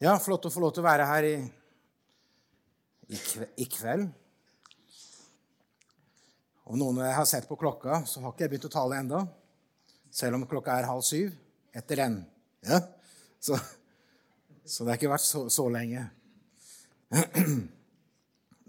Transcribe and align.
Ja, 0.00 0.14
flott 0.16 0.46
å 0.48 0.50
få 0.52 0.62
lov 0.62 0.70
til 0.72 0.80
å 0.80 0.86
være 0.86 1.04
her 1.04 1.26
i, 1.28 1.34
i, 3.12 3.18
kve, 3.20 3.46
i 3.60 3.66
kveld. 3.68 4.06
Om 6.72 6.78
noen 6.80 7.02
har 7.04 7.26
sett 7.28 7.44
på 7.44 7.58
klokka, 7.60 7.98
så 8.08 8.22
har 8.22 8.32
ikke 8.32 8.46
jeg 8.46 8.52
begynt 8.54 8.64
å 8.70 8.72
tale 8.72 9.02
enda, 9.02 9.20
Selv 10.10 10.38
om 10.38 10.46
klokka 10.48 10.78
er 10.80 10.88
halv 10.88 11.04
syv 11.04 11.34
etter 11.76 12.00
den. 12.00 12.16
Ja? 12.64 12.78
Så, 13.38 13.58
så 14.64 14.86
det 14.86 14.94
har 14.94 14.96
ikke 15.02 15.12
vært 15.12 15.26
så, 15.26 15.44
så 15.52 15.66
lenge. 15.70 16.06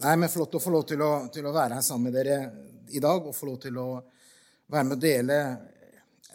Nei, 0.04 0.18
men 0.20 0.28
Flott 0.36 0.60
å 0.60 0.62
få 0.62 0.76
lov 0.76 0.84
til 0.92 1.02
å, 1.02 1.10
til 1.32 1.48
å, 1.48 1.56
være 1.56 1.80
her 1.80 1.88
sammen 1.88 2.10
med 2.10 2.18
dere 2.20 2.38
i 2.92 3.00
dag 3.00 3.24
og 3.24 3.38
få 3.38 3.54
lov 3.54 3.58
til 3.64 3.80
å 3.80 3.88
være 4.68 4.84
med 4.84 4.98
og 5.00 5.08
dele, 5.08 5.40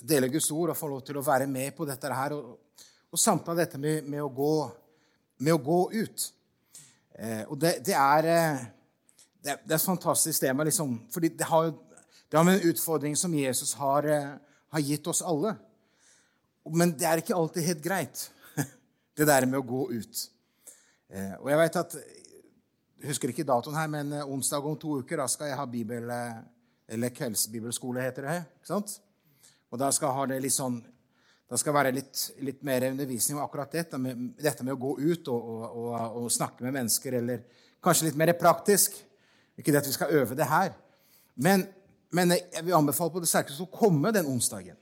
dele 0.00 0.32
Guds 0.32 0.48
ord 0.56 0.72
og 0.72 0.80
få 0.80 0.90
lov 0.94 1.04
til 1.04 1.20
å 1.20 1.26
være 1.28 1.52
med 1.52 1.76
på 1.76 1.84
dette 1.84 2.16
her. 2.16 2.34
Og, 2.40 2.82
og 3.12 3.20
samtale 3.20 3.66
dette 3.66 3.84
med, 3.84 4.08
med 4.08 4.24
å 4.24 4.32
gå 4.32 4.52
med 5.38 5.56
å 5.56 5.62
gå 5.62 5.80
ut. 5.92 6.26
Eh, 7.16 7.42
og 7.48 7.58
det, 7.60 7.78
det, 7.86 7.94
er, 7.96 8.28
eh, 8.30 8.64
det, 9.42 9.52
er, 9.54 9.62
et 9.64 9.84
fantastisk 9.84 10.42
tema, 10.42 10.66
liksom, 10.68 10.98
fordi 11.12 11.32
det 11.36 11.48
har, 11.48 11.70
det 12.28 12.38
har 12.38 12.44
med 12.46 12.58
en 12.58 12.72
utfordring 12.72 13.16
som 13.16 13.34
Jesus 13.34 13.74
har, 13.80 14.08
eh, 14.10 14.34
har, 14.72 14.84
gitt 14.84 15.06
oss 15.06 15.22
alle. 15.24 15.54
Men 16.66 16.92
det 16.98 17.08
er 17.08 17.22
ikke 17.22 17.36
alltid 17.36 17.68
helt 17.68 17.84
greit, 17.84 18.26
det 19.16 19.28
der 19.28 19.46
med 19.46 19.60
å 19.60 19.66
gå 19.66 19.86
ut. 19.92 20.26
Og 21.38 21.46
jeg 21.46 21.58
vet 21.60 21.76
at 21.78 21.92
jeg 21.94 23.12
husker 23.12 23.30
ikke 23.30 23.44
datoen 23.46 23.76
her, 23.78 23.86
men 23.86 24.10
onsdag 24.24 24.64
om 24.66 24.74
to 24.80 24.96
uker 24.98 25.20
da 25.20 25.28
skal 25.30 25.52
jeg 25.52 25.58
ha 25.60 25.66
bibel, 25.70 26.10
eller 26.90 27.14
kveldsbibelskole, 27.14 28.02
heter 28.02 28.26
det. 28.26 28.40
ikke 28.58 28.72
sant? 28.72 28.96
Og 29.70 29.78
da 29.78 29.92
skal 29.94 30.10
jeg 30.10 30.18
ha 30.18 30.24
det 30.32 30.40
litt 30.42 30.56
sånn 30.56 30.80
det 31.46 31.58
skal 31.60 31.76
være 31.76 31.92
litt, 31.94 32.22
litt, 32.42 32.62
mer 32.66 32.88
undervisning 32.88 33.38
om 33.38 33.44
akkurat 33.44 33.70
dette 33.70 33.98
med, 34.02 34.32
dette 34.42 34.64
med 34.66 34.74
å 34.74 34.80
gå 34.82 34.96
ut 34.98 35.28
og, 35.30 35.50
og, 35.52 35.66
og, 35.78 35.92
og, 36.22 36.26
snakke 36.34 36.66
med 36.66 36.74
mennesker, 36.74 37.20
eller 37.20 37.44
kanskje 37.84 38.08
litt 38.08 38.18
mer 38.18 38.32
praktisk. 38.38 38.96
Ikke 39.56 39.70
det 39.72 39.84
at 39.84 39.88
vi 39.88 39.94
skal 39.94 40.10
øve 40.18 40.36
det 40.36 40.48
her. 40.50 40.74
Men, 41.40 41.62
men 42.16 42.34
jeg 42.34 42.64
vil 42.66 42.74
anbefale 42.76 43.14
på 43.14 43.22
det 43.22 43.30
sterkeste 43.30 43.62
å 43.62 43.70
komme 43.70 44.10
den 44.12 44.26
onsdagen. 44.28 44.76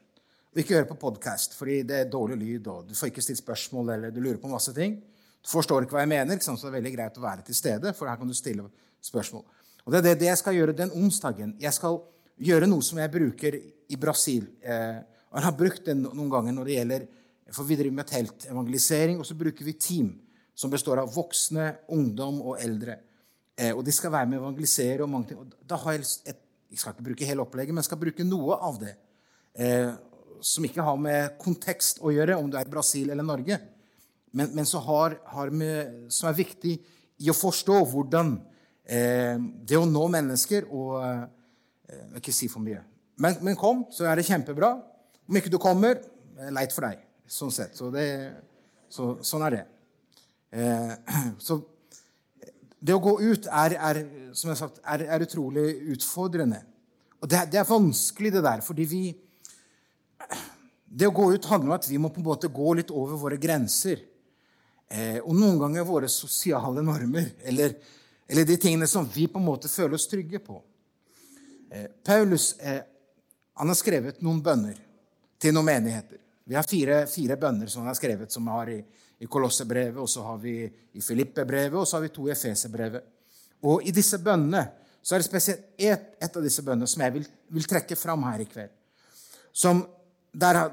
Og 0.54 0.62
ikke 0.62 0.78
høre 0.78 0.88
på 0.88 0.98
podkast, 1.02 1.56
fordi 1.58 1.82
det 1.86 2.00
er 2.00 2.10
dårlig 2.10 2.38
lyd, 2.40 2.72
og 2.72 2.88
du 2.88 2.96
får 2.96 3.12
ikke 3.12 3.22
stilt 3.26 3.42
spørsmål, 3.42 3.92
eller 3.96 4.14
du 4.14 4.22
lurer 4.22 4.40
på 4.40 4.50
masse 4.50 4.72
ting. 4.74 4.96
Du 5.44 5.50
forstår 5.50 5.84
ikke 5.84 5.98
hva 5.98 6.06
jeg 6.06 6.14
mener, 6.14 6.40
så 6.40 6.56
det 6.56 6.70
er 6.70 6.76
veldig 6.78 6.92
greit 6.94 7.18
å 7.20 7.24
være 7.26 7.44
til 7.44 7.58
stede, 7.58 7.92
for 7.92 8.08
her 8.08 8.16
kan 8.20 8.30
du 8.30 8.36
stille 8.38 8.68
spørsmål. 9.04 9.44
Og 9.84 9.92
Det 9.92 10.00
er 10.00 10.20
det 10.20 10.30
jeg 10.30 10.40
skal 10.40 10.56
gjøre 10.56 10.76
den 10.78 10.94
onsdagen. 10.96 11.56
Jeg 11.60 11.76
skal 11.76 11.98
gjøre 12.40 12.70
noe 12.70 12.82
som 12.86 13.02
jeg 13.02 13.12
bruker 13.12 13.58
i 13.60 13.98
Brasil. 14.00 14.46
Eh, 14.64 15.02
og 15.34 15.40
Han 15.40 15.48
har 15.48 15.56
brukt 15.58 15.82
det 15.88 15.96
noen 15.98 16.30
ganger 16.30 16.54
når 16.54 16.68
det 16.68 16.74
gjelder 16.77 17.06
For 17.50 17.66
vi 17.66 17.77
driver 17.77 17.96
med 17.98 18.06
teltevangelisering, 18.08 19.18
og 19.18 19.27
så 19.27 19.34
bruker 19.36 19.66
vi 19.66 19.74
team 19.74 20.12
som 20.54 20.70
består 20.70 21.02
av 21.02 21.10
voksne, 21.10 21.66
ungdom 21.92 22.38
og 22.40 22.60
eldre. 22.62 23.00
Eh, 23.58 23.74
og 23.74 23.82
de 23.84 23.92
skal 23.92 24.12
være 24.14 24.30
med 24.30 24.38
å 24.38 24.44
evangelisere. 24.44 25.02
og 25.02 25.10
mange 25.10 25.28
ting. 25.28 25.38
Og 25.42 25.50
da 25.66 25.77
har 25.77 25.92
Jeg 25.92 26.06
et, 26.24 26.38
jeg 26.70 26.78
skal 26.78 26.94
ikke 26.94 27.08
bruke 27.10 27.27
hele 27.27 27.42
opplegget, 27.42 27.74
men 27.74 27.82
skal 27.82 27.98
bruke 27.98 28.24
noe 28.24 28.55
av 28.55 28.78
det. 28.78 28.94
Eh, 29.58 29.90
som 30.40 30.64
ikke 30.64 30.82
har 30.82 30.96
med 30.96 31.36
kontekst 31.38 31.98
å 32.00 32.12
gjøre, 32.14 32.36
om 32.36 32.48
du 32.50 32.56
er 32.56 32.66
i 32.66 32.70
Brasil 32.70 33.10
eller 33.10 33.27
Norge. 33.27 33.58
Men, 34.32 34.50
men 34.55 34.64
har, 34.64 35.18
har 35.27 35.50
med, 35.50 36.10
som 36.10 36.28
er 36.28 36.38
viktig 36.38 36.78
i 37.18 37.30
å 37.30 37.36
forstå 37.36 37.84
hvordan 37.92 38.34
eh, 38.86 39.38
det 39.38 39.78
å 39.78 39.86
nå 39.86 40.08
mennesker 40.08 40.66
og 40.70 40.98
eh, 41.02 41.24
Jeg 41.84 42.08
vil 42.10 42.22
ikke 42.22 42.32
si 42.32 42.48
for 42.48 42.64
mye. 42.64 42.80
Men, 43.20 43.36
men 43.44 43.56
kom, 43.56 43.84
så 43.92 44.08
er 44.08 44.16
det 44.16 44.27
kjempebra. 44.27 44.72
Om 45.28 45.39
ikke 45.41 45.53
du 45.53 45.58
kommer, 45.62 46.00
leit 46.53 46.75
for 46.75 46.86
deg. 46.89 47.00
Sånn 47.30 47.53
sett. 47.55 47.77
Så 47.78 47.89
det, 47.92 48.06
så, 48.92 49.14
sånn 49.25 49.44
er 49.47 49.56
det. 49.56 49.62
Eh, 50.55 50.92
så 51.47 51.58
det 52.84 52.94
å 52.94 53.03
gå 53.03 53.17
ut 53.22 53.48
er, 53.48 53.77
er 53.80 54.00
som 54.36 54.50
jeg 54.50 54.55
har 54.55 54.61
sagt, 54.61 54.83
er, 54.84 55.06
er 55.17 55.25
utrolig 55.25 55.67
utfordrende. 55.95 56.61
Og 57.22 57.30
det, 57.30 57.46
det, 57.55 57.63
er 57.63 57.68
vanskelig, 57.70 58.34
det 58.34 58.45
der, 58.45 58.64
fordi 58.64 58.89
vi 58.90 59.05
Det 60.95 61.08
å 61.08 61.14
gå 61.17 61.24
ut 61.34 61.46
handler 61.51 61.73
om 61.73 61.74
at 61.74 61.86
vi 61.90 61.96
må 61.98 62.07
på 62.14 62.20
en 62.20 62.27
måte 62.29 62.46
gå 62.55 62.74
litt 62.79 62.92
over 62.95 63.18
våre 63.18 63.34
grenser. 63.42 63.98
Eh, 64.86 65.17
og 65.24 65.33
noen 65.34 65.57
ganger 65.58 65.89
våre 65.89 66.07
sosiale 66.13 66.84
normer, 66.86 67.33
eller, 67.42 67.74
eller, 68.30 68.46
de 68.46 68.55
tingene 68.63 68.86
som 68.86 69.08
vi 69.11 69.24
på 69.27 69.40
en 69.40 69.48
måte 69.48 69.67
føler 69.73 69.96
oss 69.98 70.07
trygge 70.07 70.39
på. 70.45 70.61
Eh, 71.74 71.89
Paulus 72.07 72.52
eh, 72.63 72.79
han 73.58 73.73
har 73.73 73.80
skrevet 73.80 74.23
noen 74.23 74.39
bønner 74.45 74.79
til 75.44 75.52
noen 75.52 75.68
menigheter. 75.68 76.20
Vi 76.44 76.56
har 76.56 76.64
fire, 76.68 77.05
fire 77.08 77.36
bønner 77.40 77.68
som 77.68 77.82
han 77.82 77.90
har 77.92 77.98
skrevet, 77.98 78.32
som 78.32 78.46
har 78.52 78.70
i, 78.72 78.78
i 79.20 79.28
Kolossebrevet, 79.28 80.00
og 80.00 80.08
så 80.08 80.24
har 80.24 80.38
vi 80.40 80.56
i 80.64 81.02
Filippe-brevet, 81.05 81.77
og 81.80 81.88
så 81.88 81.98
har 81.98 82.06
vi 82.06 82.12
to 82.14 82.28
i 82.28 82.32
Efeserbrevet. 82.32 83.05
Og 83.64 83.84
i 83.84 83.92
disse 83.96 84.20
bønnene 84.24 84.64
så 85.04 85.14
er 85.14 85.20
det 85.20 85.28
spesielt 85.28 85.66
et, 85.77 86.06
et 86.20 86.36
av 86.36 86.44
disse 86.44 86.64
bønnene 86.64 86.88
som 86.88 87.04
jeg 87.04 87.16
vil, 87.18 87.28
vil, 87.56 87.68
trekke 87.68 87.96
fram 87.96 88.24
her 88.28 88.40
i 88.40 88.48
kveld. 88.48 88.72
Som 89.52 89.84
der 90.33 90.64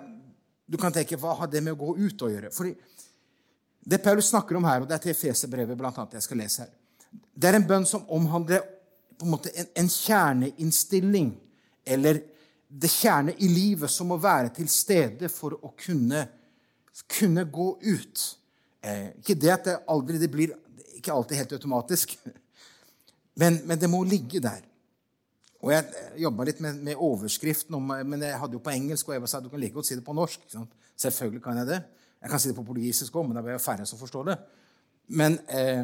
Du 0.72 0.78
kan 0.80 0.94
tenke 0.96 1.18
hva 1.20 1.34
har 1.36 1.50
det 1.52 1.60
med 1.60 1.74
å 1.74 1.80
gå 1.82 1.98
ut 2.00 2.22
å 2.24 2.30
gjøre? 2.32 2.50
Fordi 2.56 2.70
det 3.84 3.98
Paulus 4.00 4.30
snakker 4.32 4.56
om 4.56 4.64
her, 4.64 4.80
og 4.80 4.88
det 4.88 4.96
er 4.96 5.02
til 5.04 5.12
Efeserbrevet 5.12 5.82
annet 5.84 6.14
jeg 6.16 6.24
skal 6.24 6.40
lese 6.40 6.62
her, 6.64 6.70
det 7.12 7.50
er 7.50 7.58
en 7.58 7.68
bønn 7.68 7.86
som 7.86 8.06
omhandler 8.08 8.64
på 9.20 9.28
en 9.28 9.34
måte 9.34 9.52
en, 9.52 9.68
en 9.76 9.90
kjerneinnstilling 9.92 11.34
eller 11.84 12.22
det 12.72 12.90
kjerne 12.90 13.34
i 13.44 13.50
livet 13.52 13.92
som 13.92 14.08
må 14.08 14.18
være 14.22 14.54
til 14.56 14.70
stede 14.72 15.30
for 15.32 15.58
å 15.60 15.74
kunne, 15.76 16.24
kunne 17.12 17.44
gå 17.52 17.68
ut. 17.84 18.26
Eh, 18.82 19.12
ikke 19.20 19.36
det 19.36 19.52
at 19.54 19.68
det 19.68 19.78
aldri 19.92 20.20
det 20.22 20.32
blir 20.32 20.56
ikke 20.96 21.14
alltid 21.14 21.42
helt 21.42 21.56
automatisk, 21.58 22.16
men, 23.42 23.60
men 23.66 23.80
det 23.80 23.90
må 23.92 24.04
ligge 24.08 24.44
der. 24.44 24.64
Og 25.62 25.70
Jeg 25.70 25.86
jobba 26.24 26.46
litt 26.48 26.62
med, 26.64 26.80
med 26.82 26.98
overskriften, 26.98 27.76
om, 27.78 27.92
men 27.92 28.24
jeg 28.26 28.40
hadde 28.42 28.58
jo 28.58 28.64
på 28.66 28.74
engelsk. 28.74 29.08
Og 29.08 29.14
jeg 29.14 29.30
sa 29.30 29.42
du 29.44 29.50
kan 29.52 29.62
like 29.62 29.76
godt 29.76 29.92
si 29.92 29.98
det 29.98 30.06
på 30.06 30.16
norsk. 30.18 30.48
Selvfølgelig 30.98 31.44
kan 31.44 31.60
jeg 31.62 31.68
det. 31.70 31.78
Jeg 32.22 32.32
kan 32.32 32.42
si 32.42 32.50
det 32.50 32.58
på 32.58 32.66
portugisisk 32.66 33.16
òg, 33.16 33.28
men 33.28 33.38
da 33.38 33.44
blir 33.46 33.54
jeg 33.54 33.62
færre 33.62 33.86
som 33.86 34.00
forstår 34.00 34.32
det. 34.32 34.38
Men 35.14 35.38
eh, 35.54 35.84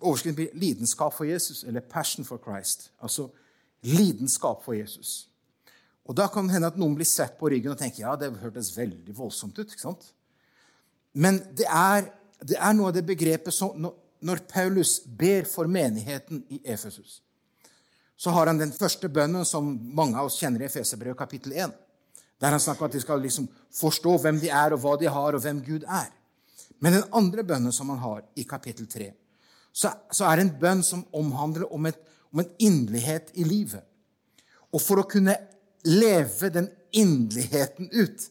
overskriften 0.00 0.38
blir 0.38 0.54
'lidenskap 0.54 1.14
for 1.14 1.26
Jesus', 1.26 1.66
eller 1.66 1.80
'passion 1.80 2.24
for 2.24 2.38
Christ'. 2.38 2.90
Altså 3.02 3.28
lidenskap 3.82 4.64
for 4.64 4.72
Jesus. 4.72 5.28
Og 6.04 6.16
Da 6.16 6.28
kan 6.28 6.46
det 6.46 6.56
hende 6.58 6.68
at 6.68 6.78
noen 6.80 6.96
blir 6.98 7.08
sett 7.08 7.38
på 7.38 7.48
ryggen 7.48 7.72
og 7.72 7.80
tenker 7.80 8.04
ja, 8.04 8.14
det 8.16 8.32
hørtes 8.42 8.74
veldig 8.76 9.14
voldsomt 9.16 9.58
ut. 9.58 9.70
ikke 9.70 9.80
sant? 9.80 10.10
Men 11.14 11.40
det 11.56 11.66
er, 11.70 12.10
det 12.44 12.58
er 12.58 12.74
noe 12.76 12.90
av 12.90 12.96
det 12.96 13.06
begrepet 13.08 13.54
som 13.54 13.72
når 14.24 14.42
Paulus 14.48 14.98
ber 15.04 15.46
for 15.48 15.68
menigheten 15.68 16.42
i 16.52 16.60
Efesus, 16.64 17.20
så 18.16 18.32
har 18.32 18.48
han 18.48 18.60
den 18.60 18.72
første 18.72 19.08
bønnen 19.12 19.44
som 19.44 19.66
mange 19.96 20.16
av 20.16 20.28
oss 20.30 20.38
kjenner 20.40 20.62
i 20.62 20.68
Efeserbrevet 20.68 21.18
kapittel 21.18 21.52
1. 21.52 21.72
Der 22.40 22.54
han 22.54 22.62
snakker 22.62 22.84
om 22.84 22.88
at 22.88 22.96
de 22.96 23.02
skal 23.02 23.20
liksom 23.20 23.48
forstå 23.74 24.14
hvem 24.22 24.38
de 24.40 24.48
er, 24.48 24.74
og 24.74 24.80
hva 24.82 24.94
de 25.00 25.10
har, 25.10 25.34
og 25.34 25.42
hvem 25.44 25.60
Gud 25.64 25.84
er. 25.84 26.08
Men 26.80 26.98
den 26.98 27.08
andre 27.12 27.44
bønnen 27.46 27.72
som 27.72 27.90
han 27.92 28.00
har 28.02 28.22
i 28.36 28.46
kapittel 28.48 28.88
3, 28.90 29.10
så, 29.74 29.90
så 30.12 30.28
er 30.28 30.38
det 30.38 30.46
en 30.46 30.56
bønn 30.60 30.82
som 30.86 31.04
omhandler 31.16 31.66
om, 31.74 31.86
et, 31.90 31.98
om 32.32 32.42
en 32.42 32.50
inderlighet 32.62 33.32
i 33.34 33.46
livet. 33.46 33.82
Og 34.74 34.82
for 34.82 35.02
å 35.02 35.08
kunne 35.10 35.36
leve 35.84 36.48
den 36.50 36.68
inderligheten 36.94 37.88
ut, 37.92 38.30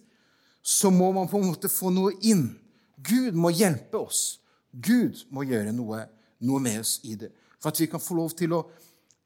så 0.62 0.92
må 0.92 1.12
man 1.12 1.28
på 1.28 1.38
en 1.40 1.48
måte 1.52 1.70
få 1.70 1.90
noe 1.94 2.14
inn. 2.22 2.60
Gud 3.04 3.36
må 3.36 3.50
hjelpe 3.52 3.98
oss. 4.00 4.40
Gud 4.72 5.26
må 5.30 5.44
gjøre 5.46 5.72
noe, 5.76 6.06
noe 6.48 6.60
med 6.64 6.80
oss 6.82 7.00
i 7.04 7.16
det. 7.20 7.30
For 7.60 7.70
at 7.70 7.80
vi 7.82 7.88
kan 7.92 8.02
få 8.02 8.16
lov 8.18 8.32
til 8.38 8.54
å, 8.56 8.62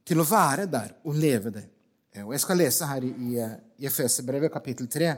til 0.06 0.20
å 0.22 0.28
være 0.28 0.66
der 0.72 0.96
og 1.06 1.16
leve 1.18 1.50
det. 1.54 1.66
Og 2.24 2.34
Jeg 2.34 2.42
skal 2.42 2.58
lese 2.58 2.86
her 2.90 3.04
i, 3.06 3.12
i 3.78 3.86
Efeserbrevet, 3.86 4.52
kapittel 4.54 4.88
3. 4.90 5.12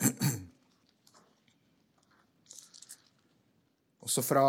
Også 4.04 4.22
fra 4.24 4.44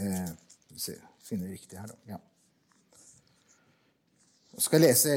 eh, 0.00 0.30
Skal 0.30 0.74
vi 0.76 0.80
se, 0.80 0.94
finne 1.26 1.50
riktig 1.50 1.76
her, 1.80 1.88
da. 1.92 1.96
Ja. 2.14 2.18
Jeg 4.56 4.64
skal 4.64 4.80
lese 4.80 5.14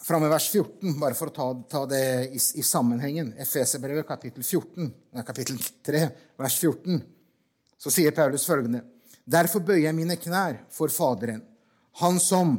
fra 0.00 0.16
med 0.16 0.30
vers 0.32 0.46
14, 0.48 0.94
bare 0.96 1.16
for 1.18 1.28
å 1.28 1.34
ta, 1.34 1.46
ta 1.68 1.82
det 1.90 2.04
i, 2.32 2.38
i 2.40 2.62
sammenhengen. 2.64 3.34
Efeserbrevet 3.42 4.06
kapittel 4.08 4.40
14, 4.40 4.86
kapittel 5.28 5.58
3, 5.84 6.00
vers 6.40 6.56
14. 6.62 7.02
Så 7.76 7.92
sier 7.92 8.14
Paulus 8.16 8.46
følgende.: 8.48 8.80
Derfor 9.28 9.60
bøyer 9.60 9.90
jeg 9.90 9.96
mine 9.98 10.16
knær 10.16 10.62
for 10.72 10.88
Faderen, 10.94 11.42
Han 12.00 12.16
som 12.20 12.54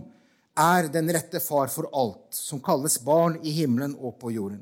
er 0.53 0.91
den 0.93 1.09
rette 1.13 1.41
far 1.41 1.73
for 1.73 1.89
alt, 1.89 2.29
som 2.29 2.61
kalles 2.61 2.99
barn 3.01 3.39
i 3.41 3.55
himmelen 3.57 3.97
og 3.97 4.19
på 4.21 4.35
jorden. 4.35 4.61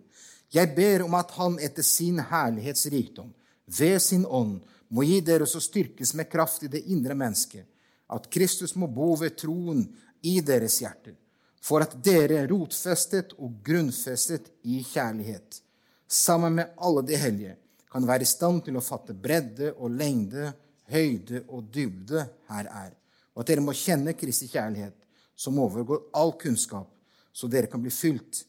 Jeg 0.55 0.71
ber 0.77 1.03
om 1.03 1.19
at 1.19 1.35
Han 1.35 1.59
etter 1.59 1.83
sin 1.83 2.23
herlighetsrikdom, 2.31 3.33
ved 3.65 3.99
sin 3.99 4.23
ånd, 4.23 4.61
må 4.87 5.03
gi 5.03 5.19
dere 5.19 5.43
så 5.43 5.59
styrkes 5.59 6.15
med 6.15 6.31
kraft 6.31 6.63
i 6.63 6.71
det 6.71 6.85
indre 6.87 7.15
mennesket, 7.15 7.67
at 8.07 8.31
Kristus 8.31 8.77
må 8.79 8.87
bo 8.87 9.11
ved 9.19 9.35
troen 9.35 9.83
i 10.23 10.39
deres 10.39 10.79
hjerter 10.79 11.19
for 11.65 11.81
at 11.81 11.95
dere, 12.05 12.43
rotfestet 12.49 13.33
og 13.41 13.57
grunnfestet 13.65 14.51
i 14.69 14.83
kjærlighet, 14.85 15.61
sammen 16.07 16.59
med 16.59 16.75
alle 16.77 17.01
de 17.07 17.17
hellige, 17.17 17.55
kan 17.91 18.05
være 18.05 18.25
i 18.25 18.29
stand 18.29 18.61
til 18.65 18.77
å 18.77 18.83
fatte 18.83 19.15
bredde 19.17 19.71
og 19.73 19.95
lengde, 19.95 20.51
høyde 20.91 21.41
og 21.47 21.71
dybde 21.73 22.27
her 22.51 22.69
er, 22.69 22.91
og 23.33 23.41
at 23.41 23.49
dere 23.49 23.63
må 23.65 23.73
kjenne 23.73 24.13
Kristi 24.17 24.47
kjærlighet, 24.51 24.97
som 25.35 25.57
overgår 25.59 26.05
all 26.15 26.35
kunnskap, 26.39 26.91
så 27.33 27.49
dere 27.51 27.67
kan 27.71 27.81
bli 27.83 27.91
fylt 27.91 28.43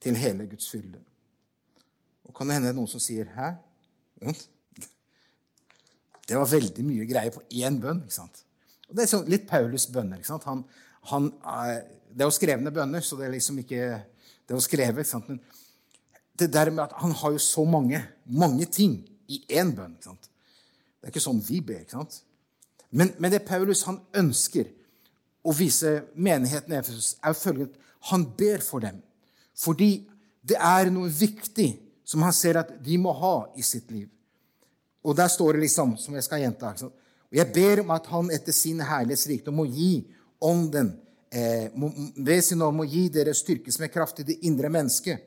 til 0.00 0.16
hele 0.16 0.46
Guds 0.48 0.70
fylde. 0.70 1.00
Og 2.28 2.36
kan 2.36 2.48
det 2.48 2.60
hende 2.60 2.72
noen 2.76 2.88
som 2.88 3.02
sier 3.02 3.26
'hæ'? 3.26 3.56
Det 6.28 6.38
var 6.38 6.46
veldig 6.46 6.84
mye 6.86 7.06
greier 7.10 7.30
på 7.34 7.42
én 7.50 7.80
bønn. 7.80 8.02
ikke 8.02 8.14
sant? 8.14 8.44
Og 8.88 8.96
Det 8.96 9.02
er 9.02 9.06
sånn 9.06 9.28
litt 9.28 9.50
Paulus' 9.50 9.92
bønner. 9.92 10.16
ikke 10.16 10.26
sant? 10.26 10.44
Han, 10.44 10.64
han, 11.10 11.32
eh, 11.42 11.82
det 12.10 12.24
er 12.24 12.28
jo 12.28 12.34
skrevne 12.34 12.72
bønner, 12.74 13.04
så 13.04 13.16
det 13.18 13.28
er 13.28 13.34
liksom 13.36 13.58
ikke 13.62 13.80
det 14.50 14.54
er 14.54 14.58
jo 14.58 14.64
skrevet. 14.64 14.98
ikke 14.98 15.10
sant? 15.10 15.28
Men 15.28 15.40
det 16.38 16.52
der 16.52 16.70
med 16.70 16.82
at 16.84 16.96
han 16.98 17.12
har 17.12 17.30
jo 17.30 17.38
så 17.38 17.64
mange, 17.64 18.02
mange 18.26 18.66
ting 18.66 18.96
i 19.28 19.44
én 19.52 19.74
bønn. 19.76 19.94
ikke 19.94 20.08
sant? 20.10 20.30
Det 21.00 21.08
er 21.08 21.14
ikke 21.14 21.22
sånn 21.22 21.42
vi 21.46 21.60
ber. 21.60 21.84
ikke 21.84 21.98
sant? 21.98 22.22
Men, 22.90 23.12
men 23.18 23.30
det 23.30 23.44
Paulus 23.46 23.84
han 23.86 24.00
ønsker 24.14 24.66
å 25.46 25.54
vise 25.54 26.00
menigheten 26.14 26.74
i 26.74 26.80
Efesus, 26.80 27.14
er 27.22 27.32
følgende 27.32 27.78
Han 28.10 28.24
ber 28.36 28.62
for 28.64 28.80
dem 28.80 29.02
fordi 29.60 30.08
det 30.40 30.56
er 30.56 30.88
noe 30.88 31.10
viktig 31.12 31.68
som 32.04 32.22
han 32.24 32.32
ser 32.32 32.56
at 32.56 32.70
de 32.80 32.96
må 32.98 33.12
ha 33.12 33.34
i 33.60 33.62
sitt 33.62 33.90
liv. 33.92 34.08
Og 35.04 35.12
der 35.16 35.28
står 35.28 35.52
det 35.52 35.66
liksom, 35.66 35.98
som 36.00 36.14
jeg 36.16 36.24
skal 36.24 36.40
gjenta 36.40 36.72
Og 36.88 36.92
Jeg 37.36 37.52
ber 37.52 37.82
om 37.82 37.90
at 37.90 38.06
han 38.06 38.30
etter 38.30 38.52
sin 38.52 38.80
herlighets 38.80 39.26
rikdom 39.28 39.54
må 39.54 39.64
gi 39.64 40.08
ånden 40.40 40.94
eh, 41.32 41.70
ved 42.16 42.44
sin 42.44 42.62
ånd 42.62 42.76
må 42.76 42.84
gi 42.84 43.08
dere 43.12 43.34
styrkes 43.34 43.78
med 43.78 43.92
kraft 43.92 44.20
i 44.20 44.26
det 44.26 44.40
indre 44.46 44.70
mennesket. 44.72 45.22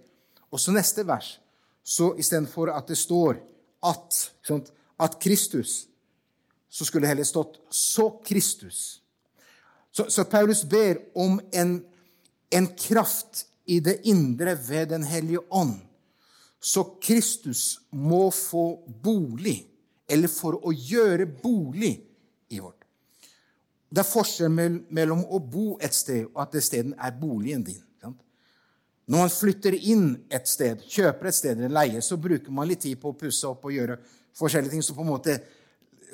Og 0.51 0.59
så 0.61 0.73
neste 0.75 1.05
vers, 1.07 1.37
så 1.83 2.13
istedenfor 2.19 2.71
at 2.73 2.87
det 2.87 2.97
står 2.97 3.39
at, 3.83 4.19
at 4.99 5.17
Kristus, 5.19 5.87
så 6.69 6.85
skulle 6.85 7.05
det 7.05 7.13
heller 7.13 7.23
stått 7.23 7.59
'så 7.69 8.21
Kristus'. 8.25 8.99
Så, 9.91 10.09
så 10.09 10.23
Paulus 10.23 10.63
ber 10.65 10.97
om 11.15 11.39
en, 11.51 11.85
en 12.49 12.67
kraft 12.67 13.45
i 13.65 13.79
det 13.79 13.99
indre 14.03 14.57
ved 14.69 14.89
Den 14.89 15.03
hellige 15.03 15.39
ånd. 15.51 15.79
Så 16.59 16.83
Kristus 17.01 17.79
må 17.91 18.31
få 18.31 18.83
bolig, 19.03 19.67
eller 20.09 20.27
for 20.27 20.57
å 20.65 20.71
gjøre 20.71 21.25
bolig 21.25 21.99
i 22.49 22.59
vårt. 22.59 22.82
Det 23.93 24.01
er 24.01 24.09
forskjell 24.09 24.53
mellom 24.89 25.25
å 25.29 25.39
bo 25.39 25.75
et 25.77 25.93
sted 25.93 26.25
og 26.31 26.39
at 26.41 26.55
det 26.55 26.63
stedet 26.65 26.95
er 26.97 27.17
boligen 27.19 27.65
din. 27.65 27.81
Når 29.03 29.19
man 29.19 29.31
flytter 29.31 29.75
inn 29.75 30.05
et 30.31 30.47
sted, 30.47 30.79
kjøper 30.87 31.27
et 31.27 31.35
sted 31.35 31.59
eller 31.59 31.73
leier, 31.75 32.01
så 32.01 32.15
bruker 32.17 32.53
man 32.55 32.69
litt 32.69 32.85
tid 32.85 33.01
på 33.01 33.11
å 33.11 33.17
pusse 33.19 33.47
opp 33.49 33.65
og 33.67 33.75
gjøre 33.75 33.97
forskjellige 34.39 34.71
ting, 34.71 34.83
så 34.85 34.95
på 34.95 35.03
en 35.03 35.11
måte 35.11 35.35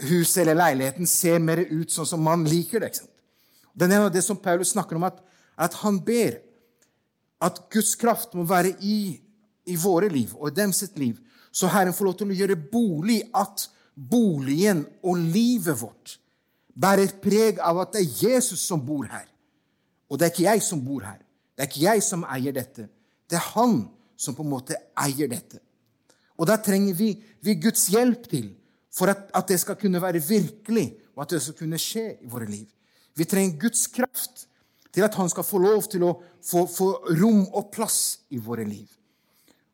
huset 0.09 0.41
eller 0.41 0.57
leiligheten 0.57 1.07
ser 1.09 1.37
mer 1.43 1.61
ut 1.69 1.93
sånn 1.93 2.07
som 2.09 2.23
man 2.25 2.47
liker 2.49 2.81
det. 2.81 2.95
Det 3.77 3.89
er 3.93 4.09
det 4.11 4.23
som 4.25 4.39
Paulus 4.41 4.73
snakker 4.73 4.97
om, 4.97 5.05
at, 5.05 5.19
at 5.53 5.77
han 5.83 5.99
ber 6.01 6.39
at 7.45 7.61
Guds 7.71 7.93
kraft 7.99 8.33
må 8.35 8.43
være 8.49 8.73
i, 8.81 9.19
i 9.69 9.77
våre 9.79 10.09
liv 10.11 10.33
og 10.39 10.49
i 10.49 10.57
dem 10.57 10.73
sitt 10.75 10.97
liv, 10.99 11.19
så 11.51 11.69
Herren 11.69 11.93
får 11.95 12.09
lov 12.09 12.17
til 12.17 12.33
å 12.33 12.39
gjøre 12.41 12.57
bolig 12.73 13.21
at 13.37 13.69
boligen 13.93 14.83
og 15.05 15.21
livet 15.29 15.77
vårt 15.77 16.17
bærer 16.79 17.15
preg 17.21 17.59
av 17.59 17.81
at 17.83 17.95
det 17.95 18.05
er 18.05 18.29
Jesus 18.29 18.63
som 18.63 18.81
bor 18.85 19.07
her. 19.09 19.27
Og 20.09 20.17
det 20.17 20.27
er 20.27 20.33
ikke 20.33 20.47
jeg 20.47 20.63
som 20.65 20.81
bor 20.83 21.03
her. 21.05 21.19
Det 21.53 21.65
er 21.65 21.71
ikke 21.71 21.85
jeg 21.85 22.03
som 22.05 22.25
eier 22.31 22.55
dette. 22.55 22.87
Det 23.29 23.37
er 23.37 23.51
han 23.53 23.81
som 24.19 24.35
på 24.35 24.45
en 24.45 24.53
måte 24.53 24.77
eier 24.99 25.29
dette. 25.31 25.59
Og 26.39 26.47
da 26.47 26.55
trenger 26.63 26.95
vi, 26.95 27.11
vi 27.43 27.57
Guds 27.59 27.89
hjelp 27.91 28.29
til 28.31 28.53
for 28.95 29.11
at, 29.11 29.27
at, 29.35 29.45
det 29.47 29.59
skal 29.61 29.77
kunne 29.77 30.01
være 30.01 30.21
virkelig, 30.23 30.87
og 31.15 31.23
at 31.23 31.35
det 31.35 31.41
skal 31.43 31.57
kunne 31.59 31.79
skje 31.79 32.05
i 32.23 32.29
våre 32.31 32.47
liv. 32.49 32.65
Vi 33.15 33.27
trenger 33.27 33.59
Guds 33.59 33.85
kraft 33.91 34.47
til 34.95 35.05
at 35.05 35.15
han 35.19 35.29
skal 35.29 35.45
få 35.45 35.59
lov 35.61 35.83
til 35.91 36.07
å 36.07 36.13
få, 36.41 36.63
få 36.65 36.89
rom 37.19 37.43
og 37.53 37.69
plass 37.75 38.21
i 38.33 38.39
våre 38.41 38.65
liv. 38.65 38.87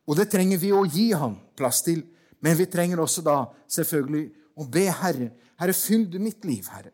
Og 0.05 0.17
det 0.17 0.27
trenger 0.33 0.59
vi 0.61 0.73
å 0.73 0.83
gi 0.85 1.11
ham 1.17 1.37
plass 1.57 1.81
til. 1.85 2.03
Men 2.43 2.57
vi 2.57 2.67
trenger 2.69 2.99
også 3.01 3.23
da 3.25 3.37
selvfølgelig 3.71 4.25
å 4.59 4.67
be 4.69 4.83
Herre 4.89 5.31
Herre, 5.61 5.73
fyll 5.73 6.07
mitt 6.19 6.45
liv, 6.45 6.67
Herre. 6.71 6.91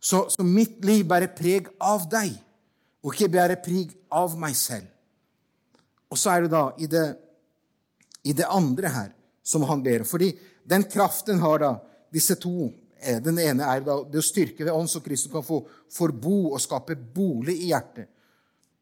Så, 0.00 0.26
så 0.30 0.44
mitt 0.44 0.84
liv 0.84 1.04
bærer 1.08 1.32
preg 1.36 1.70
av 1.80 2.08
deg, 2.10 2.34
og 3.04 3.14
ikke 3.14 3.30
bærer 3.32 3.60
preg 3.64 3.94
av 4.12 4.36
meg 4.40 4.56
selv. 4.58 4.88
Og 6.12 6.20
så 6.20 6.34
er 6.34 6.44
det 6.44 6.52
da 6.52 6.64
i 6.78 6.88
det, 6.90 7.06
i 8.28 8.34
det 8.36 8.48
andre 8.50 8.92
her 8.92 9.12
som 9.44 9.64
han 9.68 9.82
ber. 9.84 10.04
Fordi 10.08 10.32
den 10.64 10.84
kraften 10.90 11.40
har 11.42 11.62
da 11.62 11.72
disse 12.14 12.36
to 12.40 12.68
Eh, 13.04 13.20
den 13.20 13.38
ene 13.38 13.66
er 13.68 13.82
det 13.84 14.20
å 14.20 14.24
styrke 14.24 14.64
ved 14.64 14.72
ånd, 14.72 14.88
så 14.88 15.02
Kristus 15.04 15.32
kan 15.32 15.44
få 15.44 15.60
forbo 15.92 16.54
og 16.54 16.62
skape 16.62 16.96
bolig 16.96 17.58
i 17.66 17.70
hjertet. 17.72 18.08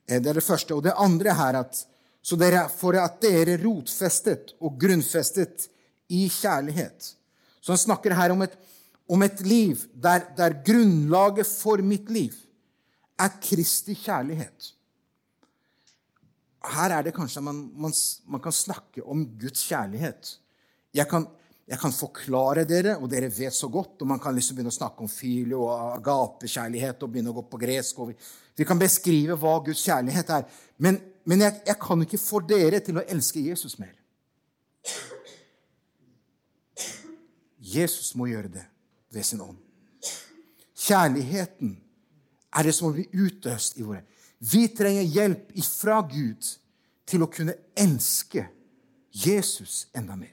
Eh, 0.06 0.20
det 0.22 0.30
er 0.30 0.38
det 0.38 0.46
første. 0.46 0.76
Og 0.76 0.84
det 0.84 0.94
andre 0.94 1.34
her 1.34 1.58
at 1.64 1.80
så 2.22 2.38
dere, 2.38 2.68
for 2.70 2.94
at 3.00 3.18
dere 3.24 3.56
rotfestet 3.58 4.54
og 4.62 4.76
grunnfestet 4.78 5.66
i 6.14 6.28
kjærlighet. 6.30 7.08
Så 7.58 7.74
han 7.74 7.82
snakker 7.82 8.14
her 8.14 8.34
om 8.34 8.44
et, 8.46 8.54
om 9.12 9.24
et 9.26 9.42
liv 9.44 9.82
der, 9.92 10.24
der, 10.36 10.56
grunnlaget 10.64 11.48
for 11.48 11.82
mitt 11.84 12.08
liv 12.12 12.36
er 13.20 13.34
Kristi 13.42 13.94
kjærlighet. 13.98 14.72
Her 16.72 16.94
er 16.96 17.04
det 17.04 17.14
kanskje 17.16 17.42
man, 17.44 17.58
man, 17.74 17.92
man 18.30 18.42
kan 18.42 18.54
snakke 18.54 19.04
om 19.04 19.26
Guds 19.38 19.66
kjærlighet. 19.68 20.36
Jeg 20.94 21.08
kan, 21.10 21.26
jeg 21.68 21.78
kan 21.82 21.92
forklare 21.92 22.64
dere, 22.68 22.96
og 22.98 23.10
dere 23.10 23.30
vet 23.32 23.54
så 23.54 23.68
godt. 23.68 24.00
og 24.00 24.08
Man 24.08 24.22
kan 24.22 24.34
liksom 24.34 24.56
begynne 24.56 24.72
å 24.72 24.78
snakke 24.78 25.04
om 25.04 25.10
filio 25.10 25.64
og 25.66 25.98
agapekjærlighet 25.98 27.02
og 27.02 27.12
begynne 27.12 27.34
å 27.34 27.36
gå 27.40 27.46
på 27.50 27.60
gresk. 27.60 28.02
Vi, 28.08 28.16
vi, 28.56 28.68
kan 28.68 28.80
beskrive 28.80 29.36
hva 29.36 29.58
Guds 29.66 29.84
kjærlighet 29.84 30.36
er. 30.38 30.48
Men, 30.78 31.00
men 31.28 31.44
jeg, 31.44 31.60
jeg, 31.66 31.80
kan 31.82 32.06
ikke 32.06 32.22
få 32.22 32.44
dere 32.46 32.80
til 32.84 33.02
å 33.02 33.06
elske 33.10 33.44
Jesus 33.44 33.76
mer. 33.82 33.96
Jesus 37.72 38.14
må 38.18 38.30
gjøre 38.30 38.56
det 38.60 38.68
ved 39.12 39.26
sin 39.26 39.40
ånd. 39.44 39.58
Kjærligheten 40.82 41.76
er 42.52 42.66
det 42.66 42.74
som 42.74 42.88
må 42.88 42.96
bli 42.96 43.06
utøst 43.12 43.78
i 43.78 43.86
våre. 43.86 44.02
Vi 44.42 44.66
trenger 44.74 45.06
hjelp 45.06 45.52
ifra 45.60 46.00
Gud 46.10 46.48
til 47.06 47.22
å 47.22 47.30
kunne 47.30 47.54
elske 47.78 48.46
Jesus 49.12 49.86
enda 49.94 50.16
mer. 50.16 50.32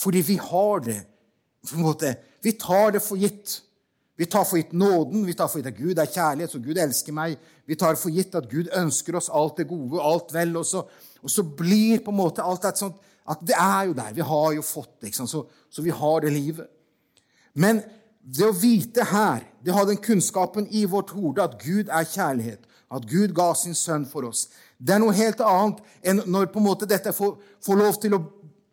Fordi 0.00 0.22
vi 0.24 0.36
har 0.40 0.80
det 0.84 1.00
på 1.68 1.76
en 1.76 1.84
måte, 1.84 2.16
Vi 2.42 2.52
tar 2.56 2.90
det 2.92 3.02
for 3.04 3.20
gitt. 3.20 3.60
Vi 4.16 4.24
tar 4.26 4.44
for 4.44 4.56
gitt 4.56 4.72
nåden, 4.72 5.26
vi 5.26 5.34
tar 5.36 5.48
for 5.48 5.58
gitt 5.60 5.66
at 5.66 5.76
Gud 5.76 5.98
er 5.98 6.08
kjærlighet, 6.08 6.50
så 6.50 6.58
Gud 6.58 6.78
elsker 6.78 7.12
meg. 7.12 7.36
Vi 7.68 7.76
tar 7.76 7.98
for 8.00 8.08
gitt 8.08 8.34
at 8.34 8.48
Gud 8.48 8.70
ønsker 8.72 9.16
oss 9.16 9.28
alt 9.28 9.60
det 9.60 9.66
gode, 9.68 10.00
alt 10.00 10.32
vel. 10.32 10.56
Og 10.56 10.64
så, 10.64 10.82
og 11.20 11.30
så 11.30 11.44
blir 11.44 12.00
på 12.00 12.14
en 12.14 12.16
måte 12.16 12.44
alt 12.44 12.64
det 12.64 12.80
sånn 12.80 12.94
at 13.28 13.44
det 13.44 13.56
er 13.60 13.90
jo 13.90 13.96
der. 13.96 14.14
Vi 14.16 14.24
har 14.24 14.52
jo 14.56 14.64
fått 14.64 15.02
det, 15.04 15.12
så, 15.14 15.44
så 15.68 15.84
vi 15.84 15.92
har 15.92 16.24
det 16.24 16.32
livet. 16.32 16.68
Men 17.54 17.82
det 18.20 18.46
å 18.46 18.56
vite 18.56 19.04
her, 19.10 19.44
det 19.62 19.72
å 19.72 19.80
ha 19.80 19.86
den 19.88 20.00
kunnskapen 20.00 20.68
i 20.70 20.84
vårt 20.88 21.12
hode 21.14 21.44
at 21.44 21.56
Gud 21.62 21.88
er 21.88 22.08
kjærlighet, 22.08 22.66
at 22.90 23.06
Gud 23.06 23.34
ga 23.34 23.52
sin 23.54 23.76
sønn 23.78 24.04
for 24.08 24.26
oss, 24.28 24.48
det 24.78 24.96
er 24.96 25.02
noe 25.02 25.14
helt 25.14 25.40
annet 25.44 25.80
enn 26.02 26.22
når 26.26 26.50
på 26.52 26.60
en 26.60 26.66
måte 26.66 26.88
dette 26.90 27.12
får, 27.14 27.36
får 27.62 27.80
lov 27.80 27.98
til 28.02 28.16
å 28.16 28.20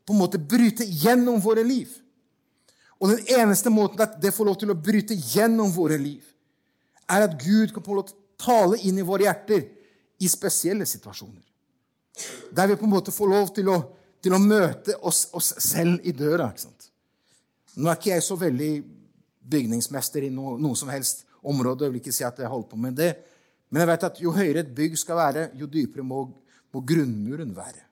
på 0.07 0.15
en 0.15 0.22
måte 0.22 0.39
bryte 0.39 0.86
gjennom 0.88 1.41
våre 1.43 1.65
liv. 1.67 1.89
Og 2.98 3.12
den 3.12 3.25
eneste 3.36 3.69
måten 3.69 4.00
at 4.01 4.15
det 4.22 4.31
får 4.34 4.48
lov 4.48 4.55
til 4.62 4.72
å 4.72 4.77
bryte 4.79 5.17
gjennom 5.17 5.74
våre 5.74 5.98
liv, 6.00 6.24
er 7.12 7.25
at 7.27 7.36
Gud 7.41 7.74
kan 7.75 7.84
få 7.84 7.98
lov 7.98 8.07
til 8.07 8.15
å 8.15 8.24
tale 8.39 8.79
inn 8.88 9.01
i 9.01 9.05
våre 9.05 9.27
hjerter 9.27 9.65
i 10.24 10.29
spesielle 10.31 10.88
situasjoner. 10.88 11.43
Der 12.55 12.72
vi 12.72 12.79
på 12.79 12.88
en 12.88 12.96
måte 12.96 13.13
får 13.13 13.29
lov 13.29 13.51
til 13.53 13.69
å, 13.69 13.77
til 14.24 14.34
å 14.34 14.41
møte 14.41 14.96
oss, 15.05 15.27
oss, 15.36 15.53
selv 15.62 16.07
i 16.07 16.15
døra. 16.15 16.50
ikke 16.50 16.65
sant? 16.65 16.89
Nå 17.77 17.89
er 17.89 18.00
ikke 18.00 18.13
jeg 18.15 18.25
så 18.25 18.38
veldig 18.39 18.72
bygningsmester 19.48 20.25
i 20.25 20.34
noe, 20.34 20.55
noe 20.62 20.77
som 20.77 20.89
helst 20.89 21.25
område. 21.46 21.86
Jeg 21.86 21.93
vil 21.93 22.01
ikke 22.01 22.15
si 22.15 22.25
at 22.25 22.39
jeg 22.41 22.50
holder 22.50 22.72
på 22.72 22.79
med 22.81 22.98
det. 22.98 23.12
Men 23.69 23.84
jeg 23.84 23.91
vet 23.91 24.05
at 24.07 24.22
jo 24.24 24.34
høyere 24.34 24.63
et 24.63 24.74
bygg 24.75 24.96
skal 25.00 25.19
være, 25.19 25.50
jo 25.60 25.67
dypere 25.69 26.05
må, 26.05 26.24
må 26.74 26.81
grunnmuren 26.88 27.53
være. 27.55 27.84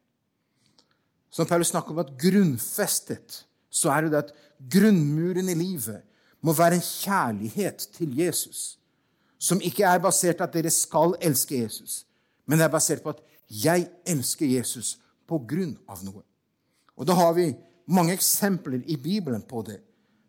Som 1.30 1.48
Paulus 1.48 1.74
snakker 1.74 1.92
om 1.92 2.00
at 2.02 2.14
grunnfestet, 2.20 3.42
så 3.70 3.92
er 3.92 4.06
det 4.06 4.14
det 4.14 4.22
at 4.24 4.36
grunnmuren 4.72 5.52
i 5.52 5.58
livet 5.60 6.02
må 6.46 6.54
være 6.56 6.80
en 6.80 6.86
kjærlighet 6.86 7.90
til 7.94 8.16
Jesus. 8.18 8.78
Som 9.38 9.62
ikke 9.62 9.84
er 9.84 10.00
basert 10.00 10.40
på 10.40 10.48
at 10.48 10.56
dere 10.56 10.72
skal 10.72 11.18
elske 11.20 11.60
Jesus, 11.60 12.06
men 12.48 12.58
det 12.58 12.66
er 12.66 12.74
basert 12.74 13.04
på 13.04 13.12
at 13.12 13.20
jeg 13.52 13.90
elsker 14.08 14.48
Jesus 14.48 14.96
på 15.28 15.42
grunn 15.50 15.76
av 15.92 16.02
noe. 16.08 16.24
Og 16.96 17.08
da 17.08 17.18
har 17.18 17.34
vi 17.36 17.50
mange 17.86 18.14
eksempler 18.14 18.82
i 18.86 18.98
Bibelen 18.98 19.42
på 19.42 19.62
det. 19.62 19.80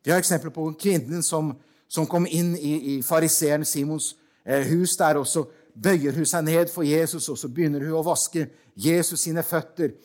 Vi 0.04 0.10
har 0.10 0.18
eksempler 0.18 0.52
på 0.54 0.68
kvinnen 0.80 1.22
som, 1.22 1.54
som 1.88 2.06
kom 2.06 2.26
inn 2.26 2.54
i, 2.56 2.74
i 2.96 3.02
fariseeren 3.02 3.64
Simons 3.64 4.14
eh, 4.44 4.66
hus 4.70 4.96
der, 4.96 5.18
og 5.18 5.26
så 5.26 5.46
bøyer 5.74 6.16
hun 6.16 6.28
seg 6.28 6.44
ned 6.46 6.70
for 6.72 6.86
Jesus, 6.86 7.28
og 7.28 7.38
så 7.38 7.50
begynner 7.52 7.84
hun 7.84 7.98
å 7.98 8.04
vaske 8.06 8.46
Jesus 8.76 9.24
sine 9.26 9.44
føtter. 9.46 9.96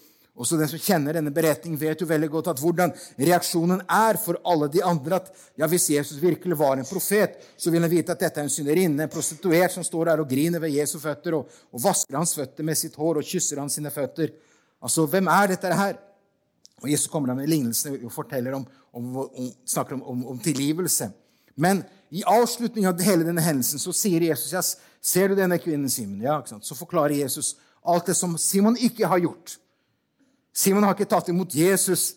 Også 0.41 0.55
den 0.58 0.70
som 0.72 0.79
kjenner 0.79 1.17
denne 1.17 1.34
beretningen, 1.36 1.79
vet 1.79 2.01
jo 2.01 2.08
veldig 2.08 2.29
godt 2.31 2.50
at 2.53 2.62
hvordan 2.62 2.93
reaksjonen 3.20 3.84
er 3.84 4.17
for 4.17 4.39
alle 4.48 4.70
de 4.72 4.81
andre. 4.84 5.20
at 5.20 5.27
ja, 5.60 5.67
Hvis 5.67 5.89
Jesus 5.91 6.22
virkelig 6.22 6.58
var 6.58 6.79
en 6.79 6.88
profet, 6.88 7.36
så 7.58 7.72
vil 7.72 7.84
han 7.84 7.91
vite 7.91 8.15
at 8.15 8.24
dette 8.24 8.39
er 8.39 8.48
en 8.48 8.53
synderinne, 8.53 9.03
en 9.03 9.12
prostituert 9.12 9.75
som 9.75 9.84
står 9.84 10.05
der 10.10 10.24
og 10.24 10.29
griner 10.29 10.63
ved 10.63 10.72
Jesu 10.72 10.98
føtter 11.00 11.36
og, 11.36 11.51
og 11.72 11.84
vasker 11.84 12.17
hans 12.17 12.34
føtter 12.36 12.63
med 12.63 12.79
sitt 12.79 12.96
hår 12.96 13.20
og 13.20 13.27
kysser 13.27 13.60
hans 13.60 13.75
sine 13.77 13.91
føtter. 13.91 14.31
Altså, 14.81 15.05
Hvem 15.05 15.27
er 15.27 15.51
dette 15.51 15.75
her? 15.84 16.00
Og 16.82 16.90
Jesus 16.90 17.10
kommer 17.12 17.32
da 17.32 17.38
med 17.38 17.50
lignelsene 17.50 18.00
og 18.06 18.14
forteller 18.14 18.56
om, 18.58 18.66
om, 18.98 19.10
om, 19.24 19.50
snakker 19.70 20.00
om, 20.00 20.24
om, 20.34 20.40
tilgivelse. 20.42 21.12
Men 21.56 21.84
i 22.10 22.24
avslutningen 22.28 22.90
av 22.90 23.04
hele 23.06 23.28
denne 23.28 23.44
hendelsen 23.46 23.80
så 23.80 23.94
sier 23.96 24.24
Jesus 24.26 24.54
ja, 24.56 24.64
ser 25.02 25.32
du 25.32 25.38
denne 25.38 25.60
kvinnen, 25.62 25.90
Simon? 25.90 26.24
Ja, 26.26 26.42
Så 26.62 26.76
forklarer 26.76 27.22
Jesus 27.22 27.56
alt 27.82 28.10
det 28.10 28.16
som 28.18 28.34
Simon 28.38 28.78
ikke 28.78 29.08
har 29.08 29.22
gjort. 29.22 29.58
Simon 30.54 30.84
har 30.84 30.98
ikke 30.98 31.10
tatt 31.10 31.30
imot 31.32 31.54
Jesus 31.56 32.16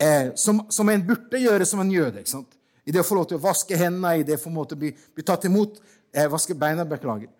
eh, 0.00 0.32
som, 0.34 0.64
som, 0.72 0.88
en 0.88 1.04
burde 1.06 1.38
gjøre 1.38 1.68
som 1.68 1.80
en 1.84 1.92
jøde. 1.92 2.24
ikke 2.24 2.34
sant? 2.34 2.58
I 2.84 2.94
det 2.94 3.04
å 3.04 3.06
få 3.06 3.20
lov 3.20 3.28
til 3.30 3.38
å 3.38 3.44
vaske 3.44 3.78
hendene, 3.78 4.16
i 4.18 4.26
det 4.26 4.40
å 4.40 4.42
få 4.42 4.50
måte 4.50 4.76
bli, 4.78 4.90
bli 4.90 5.24
tatt 5.26 5.46
imot 5.46 5.78
eh, 6.10 6.26
Vaske 6.32 6.56
beina, 6.58 6.86
beklager. 6.88 7.30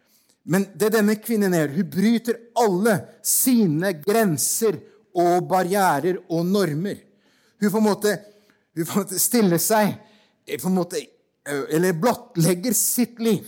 Men 0.42 0.66
det 0.78 0.92
denne 0.94 1.16
kvinnen 1.23 1.54
gjør, 1.54 1.75
hun 1.76 1.90
bryter 1.90 2.38
alle 2.59 2.97
sine 3.26 3.92
grenser 4.02 4.78
og 5.19 5.49
barrierer 5.49 6.21
og 6.28 6.47
normer. 6.47 7.00
Hun 7.61 7.71
på 7.71 7.81
en 7.81 7.87
måte, 7.87 8.14
hun 8.75 8.87
på 8.87 8.92
en 8.92 9.04
måte 9.04 9.21
stiller 9.21 9.61
seg 9.62 9.92
eh, 10.47 10.59
på 10.61 10.71
en 10.71 10.78
måte, 10.78 11.02
eh, 11.47 11.64
Eller 11.76 11.92
blottlegger 11.92 12.73
sitt 12.73 13.21
liv. 13.21 13.47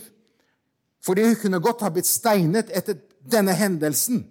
Fordi 1.05 1.23
hun 1.23 1.35
kunne 1.35 1.59
godt 1.61 1.81
ha 1.81 1.89
blitt 1.93 2.09
steinet 2.09 2.71
etter 2.73 2.97
denne 3.21 3.53
hendelsen. 3.53 4.23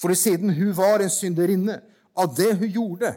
For 0.00 0.14
siden 0.14 0.54
hun 0.56 0.72
var 0.76 1.00
en 1.00 1.12
synderinne 1.12 1.80
av 2.16 2.34
det 2.36 2.54
hun 2.60 2.70
gjorde. 2.70 3.14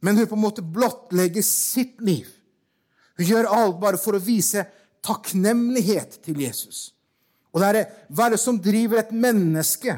Men 0.00 0.16
hun 0.16 0.26
på 0.26 0.36
en 0.36 0.44
måte 0.44 0.62
blottlegger 0.62 1.42
sitt 1.42 2.00
liv. 2.00 2.28
Hun 3.18 3.26
gjør 3.26 3.50
alt 3.50 3.80
bare 3.80 3.98
for 3.98 4.14
å 4.14 4.22
vise 4.22 4.66
takknemlighet 5.04 6.20
til 6.24 6.42
Jesus. 6.42 6.92
Og 7.54 7.62
det 7.62 7.68
er 7.70 7.88
hva 8.12 8.28
er 8.28 8.36
det 8.36 8.42
som 8.42 8.60
driver 8.62 9.00
et 9.00 9.14
menneske 9.14 9.96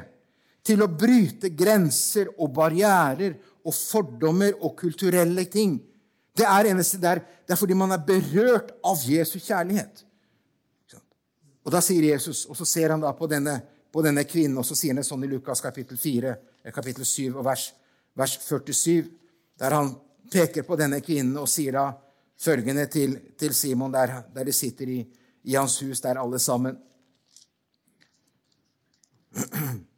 til 0.66 0.82
å 0.84 0.90
bryte 0.92 1.52
grenser 1.56 2.30
og 2.36 2.52
barrierer 2.56 3.38
og 3.64 3.74
fordommer 3.74 4.56
og 4.60 4.76
kulturelle 4.78 5.46
ting? 5.50 5.78
Det 6.36 6.46
er 6.46 6.70
eneste 6.70 7.00
der, 7.02 7.20
det 7.46 7.54
er 7.54 7.60
fordi 7.60 7.76
man 7.76 7.92
er 7.92 8.04
berørt 8.06 8.72
av 8.86 9.02
Jesu 9.04 9.38
kjærlighet. 9.40 10.06
Og 11.60 11.74
da 11.74 11.82
sier 11.84 12.06
Jesus, 12.12 12.46
og 12.48 12.56
så 12.56 12.64
ser 12.64 12.94
han 12.94 13.02
da 13.02 13.10
på 13.12 13.28
denne 13.28 13.58
på 13.92 14.02
denne 14.02 14.24
kvinnen. 14.24 14.58
Og 14.58 14.66
så 14.66 14.76
sier 14.78 14.94
han 14.94 15.02
det 15.02 15.08
sånn 15.08 15.24
i 15.26 15.30
Lukas 15.30 15.62
kapittel 15.64 15.98
4, 15.98 16.36
eh, 16.64 16.72
kapittel 16.74 17.04
7 17.04 17.36
og 17.36 17.44
vers, 17.46 17.72
vers 18.14 18.38
47, 18.46 19.10
der 19.60 19.70
han 19.76 19.94
peker 20.30 20.62
på 20.66 20.76
denne 20.78 21.00
kvinnen 21.04 21.38
og 21.40 21.48
sier 21.50 21.72
da 21.76 21.86
følgende 22.40 22.86
til, 22.86 23.18
til 23.36 23.54
Simon, 23.54 23.92
der, 23.92 24.22
der, 24.32 24.44
de 24.44 24.52
sitter 24.52 24.88
i, 24.88 25.00
i, 25.44 25.54
hans 25.54 25.80
hus, 25.82 26.00
der 26.00 26.20
alle 26.20 26.38
sammen. 26.38 26.78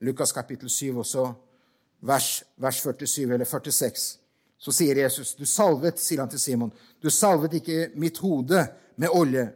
Lukas 0.00 0.32
kapittel 0.32 0.70
7, 0.70 0.98
også 0.98 1.26
vers, 2.00 2.42
vers 2.56 2.82
47 2.82 3.34
eller 3.34 3.44
46. 3.44 4.18
Så 4.58 4.74
sier 4.74 4.98
Jesus, 4.98 5.34
du 5.38 5.46
salvet, 5.46 6.00
sier 6.02 6.22
han 6.22 6.30
til 6.30 6.42
Simon, 6.42 6.72
du 7.02 7.10
salvet 7.10 7.58
ikke 7.60 7.90
mitt 7.98 8.18
hode 8.22 8.64
med 8.98 9.14
olje, 9.14 9.48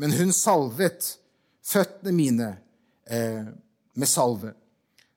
men 0.00 0.12
hun 0.16 0.32
salvet 0.32 1.16
føttene 1.64 2.14
mine 2.16 2.48
eh, 3.04 3.44
med 3.96 4.08
salve. 4.08 4.52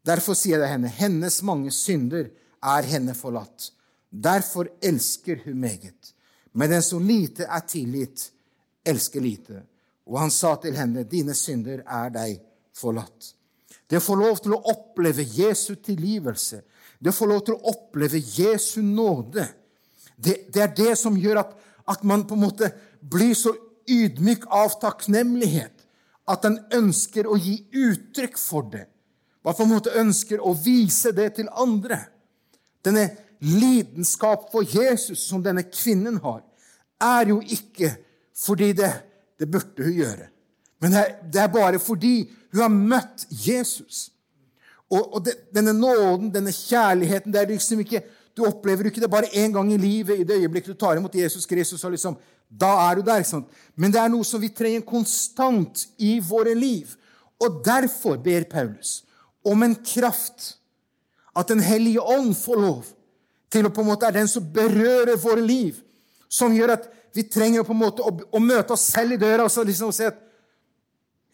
Derfor 0.06 0.36
sier 0.36 0.64
jeg 0.64 0.74
henne, 0.74 0.92
hennes 0.92 1.42
mange 1.46 1.72
synder 1.76 2.30
er 2.64 2.88
henne 2.88 3.16
forlatt. 3.16 3.72
Derfor 4.10 4.72
elsker 4.82 5.44
hun 5.46 5.60
meget. 5.60 6.14
Men 6.52 6.72
den 6.72 6.84
som 6.84 7.04
lite 7.06 7.46
er 7.46 7.66
tilgitt, 7.68 8.32
elsker 8.88 9.22
lite. 9.22 9.64
Og 10.10 10.18
han 10.20 10.32
sa 10.34 10.56
til 10.62 10.76
henne, 10.76 11.06
dine 11.06 11.36
synder 11.38 11.84
er 11.86 12.10
deg 12.16 12.40
forlatt. 12.76 13.36
Det 13.90 13.98
å 13.98 14.06
få 14.06 14.18
lov 14.20 14.42
til 14.44 14.54
å 14.54 14.62
oppleve 14.70 15.26
Jesu 15.26 15.74
tilgivelse, 15.76 16.62
det 17.00 17.10
å 17.10 17.16
få 17.16 17.30
lov 17.30 17.42
til 17.48 17.56
å 17.56 17.72
oppleve 17.72 18.20
Jesu 18.22 18.82
nåde, 18.86 19.48
det, 20.20 20.52
det 20.54 20.62
er 20.62 20.76
det 20.78 20.94
som 21.00 21.18
gjør 21.18 21.42
at, 21.42 21.56
at 21.90 22.04
man 22.06 22.28
på 22.28 22.36
en 22.38 22.44
måte 22.44 22.70
blir 23.02 23.34
så 23.38 23.56
ydmyk 23.90 24.46
av 24.54 24.76
takknemlighet 24.82 25.86
at 26.30 26.46
en 26.46 26.60
ønsker 26.76 27.28
å 27.28 27.38
gi 27.40 27.56
uttrykk 27.74 28.38
for 28.38 28.68
det. 28.70 28.86
Man 29.46 29.56
på 29.56 29.66
en 29.66 29.72
måte 29.72 29.96
ønsker 29.98 30.44
å 30.44 30.54
vise 30.54 31.14
det 31.16 31.32
til 31.40 31.50
andre. 31.58 31.98
Denne 32.86 33.08
lidenskap 33.40 34.50
for 34.52 34.68
Jesus 34.68 35.24
som 35.24 35.42
denne 35.44 35.66
kvinnen 35.70 36.20
har, 36.24 36.44
er 37.00 37.32
jo 37.32 37.40
ikke 37.42 37.94
fordi 38.40 38.74
det, 38.76 38.92
det 39.40 39.48
burde 39.52 39.88
hun 39.88 39.96
gjøre. 39.96 40.28
Men 40.80 40.94
det 40.94 41.00
er, 41.00 41.16
det 41.34 41.42
er, 41.42 41.52
bare 41.52 41.80
fordi 41.80 42.14
hun 42.54 42.62
har 42.62 42.72
møtt 42.74 43.28
Jesus. 43.30 44.10
Og, 44.90 45.14
og 45.14 45.26
det, 45.26 45.36
denne 45.54 45.74
nåden, 45.74 46.32
denne 46.34 46.54
kjærligheten 46.54 47.34
det 47.34 47.42
er 47.42 47.54
liksom 47.54 47.86
ikke, 47.86 48.04
Du 48.38 48.46
opplever 48.46 48.88
ikke 48.88 49.02
det 49.02 49.10
bare 49.12 49.28
én 49.36 49.52
gang 49.52 49.68
i 49.74 49.78
livet 49.78 50.20
i 50.22 50.24
det 50.24 50.38
øyeblikket 50.38 50.72
du 50.72 50.80
tar 50.80 50.96
imot 50.96 51.16
Jesus 51.16 51.46
Kristus. 51.46 51.84
og 51.84 51.92
liksom, 51.92 52.16
da 52.50 52.70
er 52.90 52.96
du 52.96 53.02
der. 53.02 53.18
ikke 53.18 53.30
Sant? 53.30 53.48
Men 53.76 53.92
det 53.92 54.00
er 54.00 54.08
noe 54.08 54.24
som 54.24 54.40
vi 54.42 54.50
trenger 54.50 54.86
konstant 54.88 55.88
i 55.98 56.20
våre 56.24 56.54
liv. 56.56 56.94
Og 57.40 57.60
derfor 57.66 58.16
ber 58.18 58.48
Paulus 58.50 59.04
om 59.44 59.64
en 59.64 59.76
kraft. 59.76 60.56
At 61.36 61.48
Den 61.48 61.60
hellige 61.60 62.02
ånd 62.02 62.36
får 62.36 62.62
lov 62.62 62.86
til 63.52 63.66
å 63.66 63.74
på 63.74 63.82
en 63.82 63.88
måte 63.92 64.08
er 64.08 64.16
den 64.16 64.28
som 64.28 64.46
berører 64.54 65.18
våre 65.18 65.42
liv. 65.42 65.82
Som 66.30 66.56
gjør 66.56 66.78
at 66.78 66.90
vi 67.14 67.24
trenger 67.24 67.64
på 67.64 67.74
en 67.74 67.82
måte 67.82 68.06
å, 68.06 68.14
å 68.14 68.40
møte 68.40 68.74
oss 68.74 68.88
selv 68.94 69.18
i 69.18 69.20
døra 69.22 69.46
og 69.50 69.66
liksom 69.68 69.92
si 69.92 70.08
at 70.08 70.29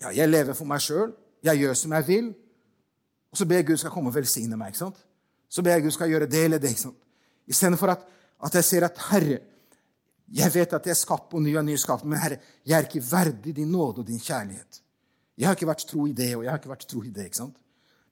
ja, 0.02 0.12
jeg 0.12 0.30
lever 0.30 0.58
for 0.58 0.68
meg 0.70 0.84
sjøl. 0.84 1.14
Jeg 1.46 1.62
gjør 1.62 1.74
som 1.80 1.94
jeg 1.98 2.08
vil. 2.08 2.30
Og 3.32 3.40
så 3.40 3.48
ber 3.48 3.62
jeg 3.62 3.68
Gud 3.68 3.82
skal 3.82 3.94
komme 3.94 4.12
og 4.12 4.16
velsigne 4.16 4.58
meg. 4.58 4.74
ikke 4.74 4.84
sant? 4.86 5.02
Så 5.50 5.64
ber 5.64 5.78
jeg 5.78 5.84
Gud 5.84 5.96
skal 5.96 6.10
gjøre 6.10 6.30
det 6.30 6.44
eller 6.46 6.62
det. 6.62 6.70
ikke 6.74 6.88
sant? 6.88 7.02
Istedenfor 7.48 7.94
at, 7.94 8.08
at 8.46 8.56
jeg 8.56 8.64
ser 8.64 8.86
at 8.88 9.02
Herre, 9.10 9.40
jeg 10.34 10.54
vet 10.54 10.74
at 10.74 10.88
jeg 10.88 10.96
er 10.96 10.98
skapt 10.98 11.30
på 11.30 11.40
ny 11.40 11.54
og 11.58 11.66
ny 11.66 11.76
skapt, 11.78 12.06
men 12.06 12.20
Herre, 12.20 12.40
jeg 12.66 12.78
er 12.78 12.88
ikke 12.88 13.04
verdig 13.12 13.56
din 13.56 13.70
nåde 13.72 14.02
og 14.02 14.08
din 14.08 14.20
kjærlighet. 14.20 14.82
Jeg 15.38 15.48
har 15.48 15.58
ikke 15.58 15.68
vært 15.68 15.86
tro 15.90 16.08
i 16.08 16.16
det, 16.16 16.32
og 16.36 16.44
jeg 16.44 16.52
har 16.52 16.58
ikke 16.58 16.72
vært 16.72 16.88
tro 16.90 17.04
i 17.04 17.12
det. 17.14 17.28
ikke 17.30 17.42
sant? 17.44 17.58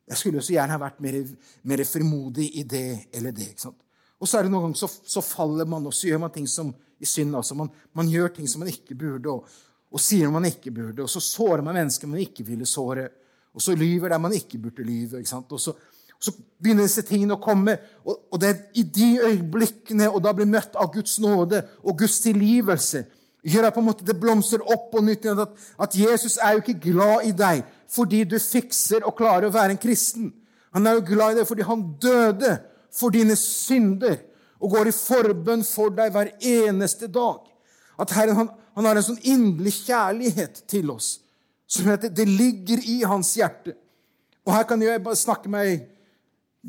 Jeg 0.08 0.20
skulle 0.20 0.44
så 0.44 0.54
gjerne 0.54 0.76
ha 0.76 0.82
vært 0.82 1.00
mer, 1.02 1.22
mer 1.64 1.84
frimodig 1.88 2.50
i 2.60 2.64
det 2.68 3.08
eller 3.16 3.32
det. 3.32 3.54
ikke 3.54 3.66
sant? 3.70 3.80
Og 4.20 4.28
så 4.28 4.40
er 4.40 4.46
det 4.46 4.54
noen 4.54 4.68
ganger 4.68 4.84
så, 4.84 4.88
så, 4.88 5.24
faller 5.24 5.68
man, 5.68 5.88
og 5.88 5.96
så 5.96 6.08
gjør 6.08 6.22
man 6.24 6.32
ting 6.32 6.48
som 6.48 6.70
i 7.00 7.08
synd. 7.08 7.36
altså. 7.36 7.56
Man, 7.60 7.72
man 7.96 8.12
gjør 8.12 8.36
ting 8.36 8.48
som 8.48 8.64
man 8.64 8.72
ikke 8.72 8.96
burde, 8.96 9.32
og, 9.32 9.48
og 9.94 10.02
sier 10.02 10.32
man 10.34 10.48
ikke 10.50 10.72
burde. 10.74 11.04
Og 11.06 11.10
så 11.12 11.22
sårer 11.22 11.62
man 11.62 11.78
mennesker 11.78 12.10
man 12.10 12.24
ikke 12.24 12.46
ville 12.48 12.66
såre. 12.66 13.08
Og 13.54 13.62
så 13.62 13.76
lyver 13.78 14.10
der 14.10 14.22
man 14.22 14.34
ikke 14.34 14.58
burde 14.58 14.86
lyve. 14.86 15.22
ikke? 15.22 15.44
Og 15.50 15.62
så 15.62 15.76
så 16.24 16.32
begynner 16.64 16.88
disse 16.88 17.04
tingene 17.04 17.36
å 17.36 17.44
komme. 17.44 17.76
Og, 18.08 18.30
og 18.32 18.40
det 18.40 18.50
er 18.50 18.60
i 18.80 18.86
de 18.88 19.10
øyeblikkene, 19.26 20.08
og 20.08 20.22
da 20.24 20.32
blir 20.36 20.48
møtt 20.48 20.78
av 20.80 20.94
Guds 20.94 21.18
nåde 21.20 21.60
og 21.84 21.98
Guds 22.00 22.22
tilgivelse, 22.24 23.04
gjør 23.44 23.68
at 23.68 23.76
på 23.76 23.82
en 23.82 23.90
måte 23.90 24.08
det 24.08 24.16
blomstrer 24.22 24.64
opp 24.72 24.86
på 24.94 25.02
nytt. 25.04 25.28
At, 25.28 25.58
at 25.84 25.98
Jesus 26.00 26.38
er 26.40 26.56
jo 26.56 26.64
ikke 26.64 26.80
glad 26.92 27.28
i 27.28 27.34
deg 27.36 27.66
fordi 27.94 28.24
du 28.26 28.38
fikser 28.40 29.04
og 29.04 29.18
klarer 29.18 29.50
å 29.50 29.54
være 29.54 29.76
en 29.76 29.82
kristen. 29.82 30.32
Han 30.74 30.88
er 30.88 30.96
jo 30.98 31.08
glad 31.12 31.36
i 31.36 31.42
deg 31.42 31.50
fordi 31.50 31.68
han 31.68 31.84
døde 32.02 32.56
for 32.94 33.14
dine 33.14 33.36
synder 33.38 34.16
og 34.64 34.78
går 34.78 34.90
i 34.90 34.96
forbønn 34.96 35.66
for 35.68 35.92
deg 35.94 36.14
hver 36.16 36.32
eneste 36.40 37.12
dag. 37.12 37.44
At 38.00 38.16
Herren 38.16 38.40
han, 38.40 38.54
han 38.76 38.88
har 38.88 38.98
en 38.98 39.06
sånn 39.06 39.22
inderlig 39.22 39.76
kjærlighet 39.84 40.64
til 40.70 40.92
oss. 40.94 41.18
Som 41.70 41.90
heter, 41.90 42.12
det, 42.14 42.26
ligger 42.30 42.82
i 42.90 43.02
hans 43.08 43.34
hjerte. 43.38 43.76
Og 44.46 44.54
her 44.54 44.66
kan 44.70 44.82
jeg 44.82 45.02
bare 45.04 45.18
snakke 45.18 45.52
meg 45.52 45.86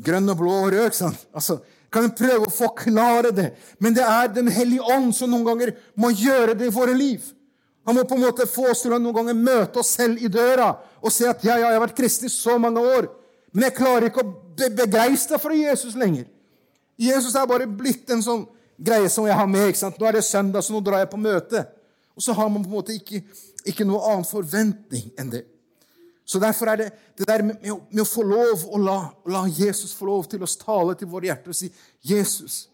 grønn 0.05 0.29
og 0.31 0.39
blå 0.39 0.53
og 0.63 0.69
rød. 0.73 0.85
ikke 0.89 1.01
sant? 1.01 1.25
Altså, 1.35 1.59
kan 1.91 2.07
en 2.07 2.15
prøve 2.15 2.47
å 2.47 2.51
forklare 2.51 3.31
det, 3.31 3.51
men 3.79 3.95
det 3.95 4.03
er 4.03 4.27
Den 4.33 4.49
hellige 4.51 4.83
ånd 4.83 5.13
som 5.15 5.31
noen 5.31 5.45
ganger 5.47 5.75
må 5.95 6.09
gjøre 6.11 6.55
det 6.57 6.67
i 6.67 6.73
våre 6.75 6.95
liv. 6.97 7.23
Han 7.85 7.95
må 7.95 8.03
på 8.03 8.17
en 8.17 8.25
måte 8.25 8.47
få 8.49 8.71
oss 8.71 8.81
til 8.83 8.95
å 8.95 8.99
noen 8.99 9.15
ganger 9.15 9.37
møte 9.37 9.79
oss 9.79 9.93
selv 9.95 10.19
i 10.19 10.31
døra 10.31 10.71
og 10.99 11.13
si 11.13 11.27
at 11.29 11.43
ja, 11.45 11.53
ja, 11.53 11.69
jeg 11.69 11.77
har 11.77 11.83
vært 11.85 11.97
kristen 11.99 12.27
i 12.27 12.33
så 12.33 12.57
mange 12.57 12.81
år, 12.81 13.07
men 13.53 13.67
jeg 13.67 13.77
klarer 13.77 14.09
ikke 14.09 14.23
å 14.25 14.31
be 14.57 14.71
begeistre 14.73 15.37
for 15.39 15.53
Jesus 15.53 15.93
lenger. 15.95 16.25
Jesus 16.97 17.35
er 17.37 17.47
bare 17.47 17.67
blitt 17.69 18.09
en 18.11 18.23
sånn 18.25 18.47
greie 18.75 19.09
som 19.11 19.27
jeg 19.27 19.37
har 19.37 19.47
med. 19.47 19.69
ikke 19.69 19.83
sant? 19.83 19.99
Nå 19.99 20.07
er 20.09 20.17
det 20.17 20.25
søndag, 20.25 20.65
så 20.65 20.73
nå 20.73 20.81
drar 20.83 21.03
jeg 21.03 21.11
på 21.11 21.21
møte. 21.21 21.61
Og 22.15 22.23
så 22.23 22.33
har 22.33 22.49
man 22.49 22.63
på 22.63 22.69
en 22.69 22.77
måte 22.77 22.95
ikke, 22.95 23.21
ikke 23.67 23.87
noe 23.87 24.03
annen 24.11 24.27
forventning 24.27 25.11
enn 25.19 25.33
det. 25.33 25.43
Så 26.25 26.39
Derfor 26.41 26.71
er 26.71 26.79
det 26.79 26.87
det 27.17 27.27
der 27.27 27.43
med, 27.45 27.59
med 27.61 28.01
å 28.01 28.07
få 28.07 28.23
lov 28.25 28.63
å 28.73 28.79
la, 28.81 28.97
la, 29.29 29.43
Jesus 29.47 29.93
få 29.93 30.07
lov 30.09 30.25
til 30.29 30.41
å 30.43 30.49
tale 30.59 30.95
til 30.97 31.09
våre 31.11 31.29
hjerter 31.29 31.53
og 31.53 31.57
si 31.57 31.69
Jesus, 32.01 32.65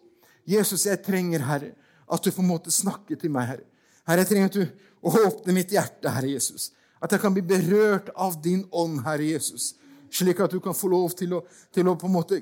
Jesus, 0.47 0.85
jeg 0.87 1.01
trenger, 1.05 1.43
Herre, 1.45 1.73
at 2.11 2.23
du 2.23 2.31
på 2.31 2.41
en 2.41 2.49
måte 2.49 2.71
snakker 2.73 3.19
til 3.19 3.33
meg, 3.33 3.49
Herre. 3.51 3.67
Herre, 4.07 4.23
jeg 4.23 4.31
trenger 4.31 4.49
at 4.49 4.57
du 4.57 5.11
åpner 5.11 5.57
mitt 5.57 5.73
hjerte, 5.73 6.13
Herre 6.15 6.31
Jesus. 6.31 6.71
At 7.01 7.13
jeg 7.13 7.21
kan 7.21 7.35
bli 7.35 7.43
berørt 7.45 8.09
av 8.15 8.39
din 8.41 8.63
ånd, 8.71 9.03
Herre 9.05 9.27
Jesus. 9.27 9.73
Slik 10.11 10.41
at 10.43 10.53
du 10.53 10.59
kan 10.63 10.75
få 10.77 10.89
lov 10.91 11.13
til 11.17 11.37
å, 11.37 11.43
til 11.73 11.87
å 11.87 11.97
på 11.99 12.09
en 12.09 12.15
måte 12.15 12.41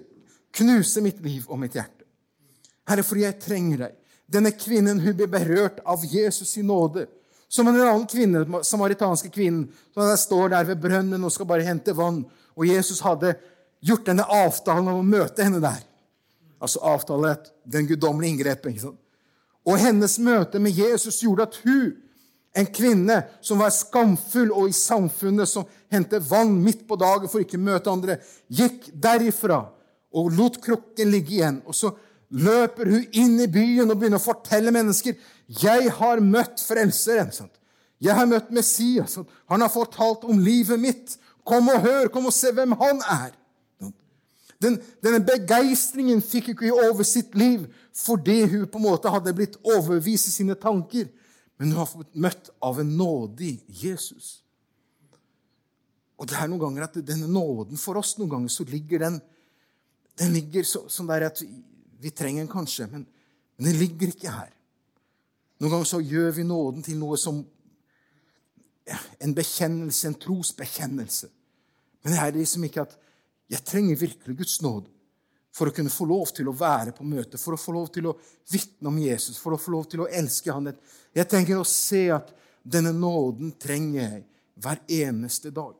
knuse 0.56 1.04
mitt 1.06 1.20
liv 1.26 1.46
og 1.50 1.60
mitt 1.62 1.76
hjerte. 1.78 2.08
Herre, 2.90 3.06
fordi 3.06 3.26
jeg 3.26 3.42
trenger 3.44 3.86
deg. 3.86 3.99
Denne 4.30 4.52
kvinnen 4.54 5.00
hun 5.02 5.16
blir 5.18 5.30
berørt 5.30 5.80
av 5.86 6.06
Jesus 6.06 6.58
i 6.58 6.64
nåde. 6.64 7.08
Som 7.50 7.68
en 7.68 7.80
annen 7.82 8.06
kvinne, 8.06 8.44
samaritanske 8.64 9.32
kvinnen, 9.34 9.70
som 9.94 10.10
står 10.18 10.52
der 10.54 10.68
ved 10.70 10.82
brønnen 10.84 11.24
og 11.26 11.34
skal 11.34 11.50
bare 11.50 11.66
hente 11.66 11.96
vann. 11.98 12.22
Og 12.54 12.68
Jesus 12.70 13.02
hadde 13.02 13.34
gjort 13.82 14.06
denne 14.06 14.28
avtalen 14.28 14.92
om 14.92 15.00
å 15.02 15.08
møte 15.08 15.46
henne 15.46 15.62
der. 15.64 15.82
Altså 16.62 16.84
avtale 16.86 17.38
den 17.66 17.88
guddommelige 17.90 18.36
inngrepet. 18.36 18.86
Og 19.66 19.82
hennes 19.82 20.20
møte 20.22 20.62
med 20.62 20.78
Jesus 20.78 21.24
gjorde 21.24 21.48
at 21.50 21.58
hun, 21.64 21.98
en 22.58 22.66
kvinne 22.74 23.20
som 23.46 23.60
var 23.62 23.70
skamfull 23.72 24.50
og 24.52 24.72
i 24.72 24.76
samfunnet, 24.76 25.50
som 25.50 25.68
hentet 25.94 26.26
vann 26.26 26.56
midt 26.62 26.82
på 26.90 26.98
dagen 27.00 27.30
for 27.30 27.44
ikke 27.44 27.60
å 27.60 27.66
møte 27.66 27.94
andre, 27.94 28.18
gikk 28.50 28.90
derifra 28.94 29.62
og 30.10 30.32
lot 30.34 30.58
krukken 30.62 31.12
ligge 31.14 31.38
igjen. 31.38 31.62
Og 31.70 31.78
så 31.78 31.94
løper 32.30 32.90
hun 32.90 33.06
inn 33.18 33.40
i 33.42 33.50
byen 33.50 33.90
og 33.90 34.00
begynner 34.00 34.22
å 34.22 34.24
fortelle 34.24 34.74
mennesker 34.74 35.18
jeg 35.60 35.90
har 35.98 36.22
møtt 36.22 36.62
Frelseren. 36.62 37.32
Sant? 37.34 37.56
Jeg 38.00 38.16
har 38.16 38.28
møtt 38.30 38.52
Messias. 38.54 39.18
Sant? 39.18 39.32
Han 39.50 39.66
har 39.66 39.72
fortalt 39.74 40.28
om 40.30 40.40
livet 40.42 40.80
mitt. 40.80 41.16
Kom 41.48 41.72
og 41.74 41.82
hør, 41.82 42.12
kom 42.14 42.30
og 42.30 42.36
se 42.36 42.52
hvem 42.54 42.76
han 42.78 43.02
er. 43.10 43.32
Den, 44.60 44.76
denne 45.02 45.22
begeistringen 45.24 46.20
fikk 46.22 46.52
hun 46.52 46.58
ikke 46.58 46.90
over 46.90 47.08
sitt 47.08 47.36
liv 47.40 47.70
fordi 47.96 48.42
hun 48.48 48.68
på 48.70 48.80
en 48.80 48.86
måte 48.86 49.12
hadde 49.12 49.34
blitt 49.36 49.56
overbevist 49.64 50.30
i 50.30 50.34
sine 50.36 50.56
tanker. 50.60 51.08
Men 51.60 51.72
hun 51.72 51.82
har 51.82 51.90
fått 51.90 52.14
møtt 52.16 52.52
av 52.64 52.78
en 52.80 52.92
nådig 53.00 53.56
Jesus. 53.82 54.40
Og 56.20 56.28
det 56.30 56.38
er 56.38 56.48
noen 56.52 56.62
ganger 56.62 56.86
at 56.86 57.00
denne 57.08 57.28
nåden 57.32 57.80
for 57.80 58.00
oss 58.00 58.14
noen 58.20 58.32
ganger 58.36 58.54
så 58.54 58.68
ligger 58.68 59.08
den 59.08 59.20
den 60.20 60.34
ligger 60.36 60.66
så, 60.68 60.84
sånn 60.92 61.08
der 61.08 61.30
at 61.30 61.40
vi, 62.00 62.12
trenger 62.12 62.44
den 62.44 62.52
kanskje, 62.52 62.88
men, 62.92 63.06
men 63.58 63.70
den 63.70 63.80
ligger 63.80 64.12
ikke 64.14 64.34
her. 64.34 64.52
Noen 65.60 65.74
ganger 65.74 65.90
så 65.90 66.00
gjør 66.00 66.32
vi 66.38 66.46
nåden 66.48 66.84
til 66.86 67.00
noe 67.00 67.18
som 67.20 67.42
en 69.20 69.34
bekjennelse, 69.36 70.08
en 70.08 70.18
trosbekjennelse. 70.20 71.30
Men 72.02 72.16
det 72.16 72.22
er 72.24 72.38
liksom 72.38 72.64
ikke 72.66 72.86
at 72.88 72.96
jeg 73.50 73.66
trenger 73.68 74.00
virkelig 74.00 74.38
Guds 74.40 74.62
nåde 74.64 74.88
for 75.54 75.70
å 75.70 75.74
kunne 75.76 75.92
få 75.92 76.06
lov 76.08 76.32
til 76.36 76.48
å 76.48 76.56
være 76.56 76.94
på 76.96 77.06
møte, 77.08 77.40
for 77.42 77.58
å 77.58 77.60
få 77.60 77.74
lov 77.76 77.90
til 77.94 78.08
å 78.08 78.16
vitne 78.52 78.92
om 78.92 79.00
Jesus, 79.02 79.40
for 79.42 79.56
å 79.56 79.60
få 79.60 79.74
lov 79.74 79.88
til 79.92 80.06
å 80.06 80.08
elske 80.08 80.54
Han. 80.54 80.72
Jeg 81.16 81.28
tenker 81.30 81.60
å 81.60 81.68
se 81.68 82.06
at 82.14 82.30
denne 82.64 82.94
nåden 82.96 83.56
trenger 83.60 84.02
jeg 84.04 84.24
hver 84.60 84.84
eneste 85.02 85.52
dag. 85.52 85.74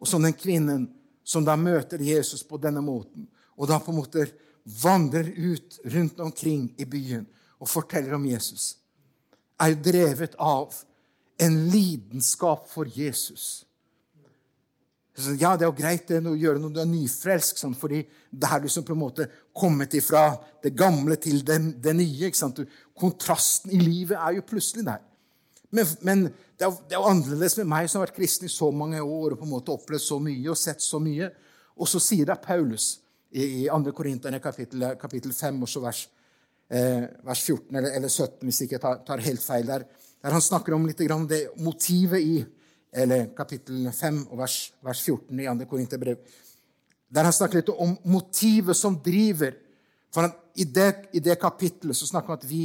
Og 0.00 0.08
som 0.08 0.24
den 0.24 0.34
kvinnen 0.34 0.88
som 1.22 1.44
da 1.44 1.54
møter 1.60 2.00
Jesus 2.02 2.42
på 2.46 2.58
denne 2.58 2.80
måten, 2.82 3.28
og 3.56 3.70
da 3.70 3.80
på 3.82 3.92
en 3.92 4.00
måte 4.00 4.26
vandrer 4.82 5.30
ut 5.36 5.80
rundt 5.94 6.20
omkring 6.20 6.68
i 6.78 6.86
byen 6.88 7.26
og 7.60 7.68
forteller 7.68 8.14
om 8.16 8.28
Jesus, 8.28 8.76
er 9.60 9.76
drevet 9.76 10.36
av 10.40 10.74
en 11.40 11.56
lidenskap 11.72 12.68
for 12.68 12.88
Jesus 12.88 13.64
ja, 15.38 15.56
det 15.56 15.64
er 15.64 15.68
jo 15.68 15.76
greit 15.76 16.08
det, 16.08 16.20
å 16.26 16.38
gjøre 16.38 16.60
når 16.62 16.72
du 16.74 16.80
er 16.82 16.88
nyfrelsk, 16.88 17.58
sånn, 17.60 17.76
fordi 17.76 18.02
det 18.30 18.48
er 18.48 18.62
du 18.62 18.68
som 18.72 18.84
på 18.86 18.94
en 18.94 19.02
måte 19.02 19.26
kommet 19.56 19.94
ifra 19.98 20.32
det 20.62 20.72
gamle 20.78 21.16
til 21.20 21.42
det, 21.46 21.58
det 21.82 21.94
nye. 21.96 22.30
Du, 22.56 22.62
kontrasten 22.98 23.74
i 23.74 23.80
livet 23.80 24.18
er 24.18 24.38
jo 24.38 24.46
plutselig 24.46 24.86
der. 24.86 25.02
Men, 25.70 25.86
men 26.06 26.24
det, 26.30 26.64
er, 26.66 26.72
det, 26.72 26.94
er, 26.94 26.98
jo 26.98 27.10
annerledes 27.10 27.58
med 27.60 27.70
meg 27.70 27.90
som 27.90 28.00
har 28.00 28.08
vært 28.08 28.18
kristen 28.18 28.48
i 28.48 28.52
så 28.52 28.70
mange 28.74 29.02
år 29.02 29.34
og 29.34 29.38
på 29.42 29.46
en 29.46 29.52
måte 29.52 29.74
opplevd 29.74 30.02
så 30.02 30.18
mye 30.22 30.50
og 30.50 30.58
sett 30.58 30.82
så 30.82 31.02
mye. 31.02 31.30
Og 31.78 31.90
så 31.90 32.02
sier 32.02 32.30
det 32.30 32.40
Paulus 32.44 32.96
i, 33.30 33.44
i 33.64 33.68
2. 33.68 33.92
Korinterne 33.96 34.40
kapittel, 34.42 34.86
kapittel 35.00 35.32
5, 35.36 35.62
også 35.66 35.82
vers, 35.84 36.04
eh, 36.70 37.04
vers 37.26 37.42
14 37.46 37.76
eller, 37.76 37.96
eller, 37.98 38.08
17, 38.08 38.46
hvis 38.46 38.60
jeg 38.60 38.70
ikke 38.70 38.82
tar, 38.82 39.02
tar 39.06 39.24
helt 39.24 39.44
feil 39.44 39.66
der, 39.68 39.86
der 40.20 40.36
han 40.36 40.44
snakker 40.44 40.74
om 40.76 40.86
litt 40.88 41.00
grann 41.06 41.28
det 41.30 41.46
motivet 41.62 42.20
i 42.20 42.40
eller 42.90 43.28
kapittel 43.38 43.86
5 43.94 44.24
og 44.32 44.38
vers, 44.40 44.56
vers 44.82 45.02
14 45.06 45.40
i 45.40 45.46
2. 45.46 45.66
Korinterbrev, 45.70 46.22
der 47.10 47.26
han 47.26 47.34
snakker 47.34 47.60
litt 47.60 47.72
om 47.74 47.96
motivet 48.10 48.76
som 48.76 48.98
driver. 49.02 49.54
For 50.14 50.26
han, 50.26 50.34
i, 50.58 50.64
det, 50.64 51.10
I 51.12 51.22
det 51.22 51.38
kapittelet 51.40 51.96
så 51.96 52.08
snakker 52.08 52.34
han 52.34 52.40
at 52.40 52.48
vi, 52.50 52.64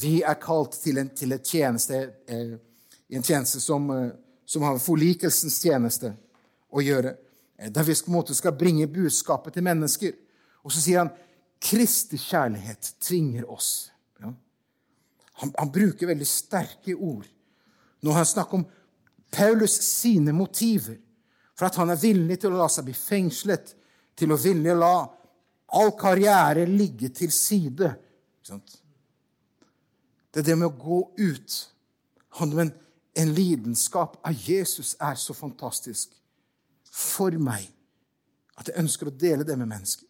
vi 0.00 0.20
er 0.24 0.38
kalt 0.40 0.78
til 0.80 1.00
en, 1.00 1.10
til 1.16 1.36
tjeneste, 1.44 2.00
eh, 2.28 2.56
en 3.12 3.24
tjeneste 3.24 3.60
som, 3.60 3.90
eh, 3.92 4.08
som, 4.48 4.64
har 4.64 4.80
forlikelsens 4.80 5.58
tjeneste 5.60 6.14
å 6.72 6.84
gjøre. 6.84 7.14
Eh, 7.58 7.72
der 7.72 7.82
vi 7.82 7.94
på 7.94 8.10
en 8.10 8.12
måte 8.12 8.34
skal 8.34 8.56
bringe 8.56 8.86
budskapet 8.86 9.54
til 9.54 9.64
mennesker. 9.64 10.12
Og 10.64 10.72
så 10.72 10.82
sier 10.82 11.04
han 11.04 11.14
Kristi 11.62 12.18
kjærlighet 12.20 12.94
tvinger 13.00 13.48
oss. 13.50 13.90
Ja. 14.20 14.32
Han, 15.40 15.54
han, 15.58 15.72
bruker 15.72 16.10
veldig 16.10 16.28
sterke 16.28 16.94
ord 16.94 17.26
når 18.04 18.12
han 18.12 18.28
snakker 18.28 18.58
om 18.58 18.66
Paulus 19.32 19.72
sine 19.82 20.32
motiver 20.36 20.98
for 21.56 21.66
at 21.66 21.78
han 21.80 21.90
er 21.90 22.00
villig 22.00 22.36
til 22.42 22.52
å 22.52 22.60
la 22.60 22.68
seg 22.70 22.84
bli 22.86 22.94
fengslet, 22.94 23.72
til 24.16 24.32
å 24.32 24.38
villig 24.40 24.74
la 24.76 24.92
all 25.76 25.94
karriere 25.98 26.66
ligge 26.68 27.08
til 27.16 27.32
side. 27.32 27.88
Det 30.30 30.42
er 30.42 30.46
det 30.50 30.58
med 30.60 30.68
å 30.68 30.76
gå 30.76 31.00
ut. 31.16 31.56
Han, 32.36 32.52
men 32.52 32.74
en 33.16 33.32
lidenskap 33.32 34.18
av 34.20 34.36
Jesus 34.36 34.92
er 35.00 35.16
så 35.16 35.34
fantastisk 35.34 36.12
for 36.96 37.34
meg 37.36 37.66
at 38.56 38.70
jeg 38.70 38.80
ønsker 38.80 39.10
å 39.10 39.16
dele 39.20 39.44
det 39.44 39.56
med 39.58 39.68
mennesker. 39.68 40.06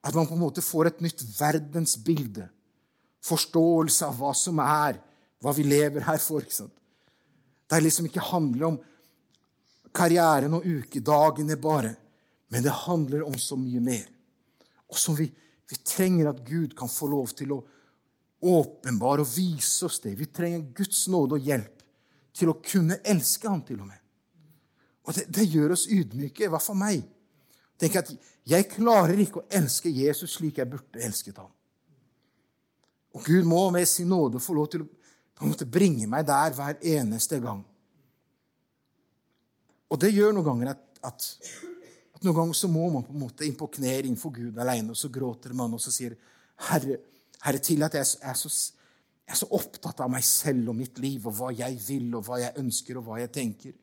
At 0.00 0.16
man 0.16 0.28
på 0.28 0.36
en 0.36 0.40
måte 0.40 0.64
får 0.64 0.88
et 0.88 1.02
nytt 1.04 1.22
verdensbilde. 1.36 2.46
Forståelse 3.24 4.06
av 4.08 4.16
hva 4.16 4.30
som 4.36 4.62
er, 4.64 4.96
hva 5.44 5.52
vi 5.56 5.66
lever 5.68 6.06
her 6.06 6.20
for. 6.22 6.40
ikke 6.40 6.62
sant? 6.62 6.76
Det 7.68 7.82
liksom 7.84 8.08
ikke 8.08 8.24
handler 8.30 8.70
om 8.70 8.78
karrieren 9.94 10.56
og 10.56 10.64
ukedagene 10.64 11.58
bare, 11.60 11.92
men 12.50 12.64
det 12.64 12.72
handler 12.86 13.26
om 13.28 13.36
så 13.38 13.58
mye 13.60 13.82
mer. 13.84 14.08
Og 14.90 14.98
som 14.98 15.14
vi, 15.18 15.28
vi 15.68 15.78
trenger 15.84 16.32
at 16.32 16.40
Gud 16.46 16.74
kan 16.78 16.90
få 16.90 17.10
lov 17.12 17.34
til 17.36 17.52
å 17.54 17.60
åpenbare 18.40 19.22
og 19.22 19.32
vise 19.36 19.84
oss 19.86 20.00
det. 20.02 20.16
Vi 20.18 20.30
trenger 20.32 20.70
Guds 20.74 21.04
nåde 21.12 21.36
og 21.36 21.46
hjelp 21.46 21.84
til 22.34 22.50
å 22.50 22.58
kunne 22.64 22.98
elske 23.04 23.48
ham 23.50 23.60
til 23.66 23.82
og 23.82 23.90
med. 23.90 23.98
Og 25.08 25.16
det, 25.16 25.26
det 25.32 25.48
gjør 25.48 25.74
oss 25.76 25.86
ydmyke, 25.90 26.44
i 26.44 26.50
hvert 26.52 26.66
meg. 26.76 27.06
Tenk 27.80 27.96
at 27.96 28.12
Jeg 28.50 28.68
klarer 28.72 29.18
ikke 29.20 29.40
å 29.42 29.48
elske 29.52 29.90
Jesus 29.92 30.36
slik 30.36 30.58
jeg 30.58 30.68
burde 30.68 31.00
elsket 31.04 31.38
ham. 31.38 31.50
Og 33.14 33.24
Gud 33.26 33.46
må 33.48 33.62
med 33.74 33.88
sin 33.88 34.08
nåde 34.10 34.40
få 34.42 34.54
lov 34.54 34.70
til 34.70 34.84
å 34.84 35.70
bringe 35.70 36.06
meg 36.10 36.26
der 36.28 36.54
hver 36.54 36.78
eneste 36.92 37.40
gang. 37.42 37.62
Og 39.90 39.98
det 39.98 40.12
gjør 40.14 40.34
noen 40.36 40.46
ganger 40.46 40.72
at, 40.72 40.82
at, 41.02 41.28
at 42.14 42.26
noen 42.26 42.36
ganger 42.36 42.58
så 42.58 42.70
må 42.70 42.86
man 42.94 43.06
på 43.06 43.14
en 43.14 43.24
måte 43.24 43.46
inn 43.46 43.56
på 43.58 43.70
kne 43.74 43.96
innenfor 43.98 44.34
Gud 44.36 44.58
alene, 44.62 44.94
og 44.94 44.98
så 44.98 45.10
gråter 45.12 45.54
man 45.56 45.74
og 45.74 45.82
så 45.82 45.92
sier 45.94 46.14
Herre, 46.68 47.00
Herre 47.42 47.62
til 47.64 47.82
at 47.82 47.96
jeg 47.98 48.06
er, 48.06 48.36
så, 48.38 48.50
jeg 49.26 49.34
er 49.34 49.40
så 49.40 49.48
opptatt 49.56 50.04
av 50.04 50.12
meg 50.12 50.26
selv 50.26 50.70
og 50.70 50.78
mitt 50.78 51.00
liv 51.02 51.26
og 51.26 51.34
hva 51.40 51.50
jeg 51.56 51.80
vil 51.88 52.12
og 52.14 52.28
hva 52.28 52.38
jeg 52.44 52.58
ønsker 52.62 53.00
og 53.00 53.08
hva 53.08 53.18
jeg 53.22 53.32
tenker. 53.34 53.74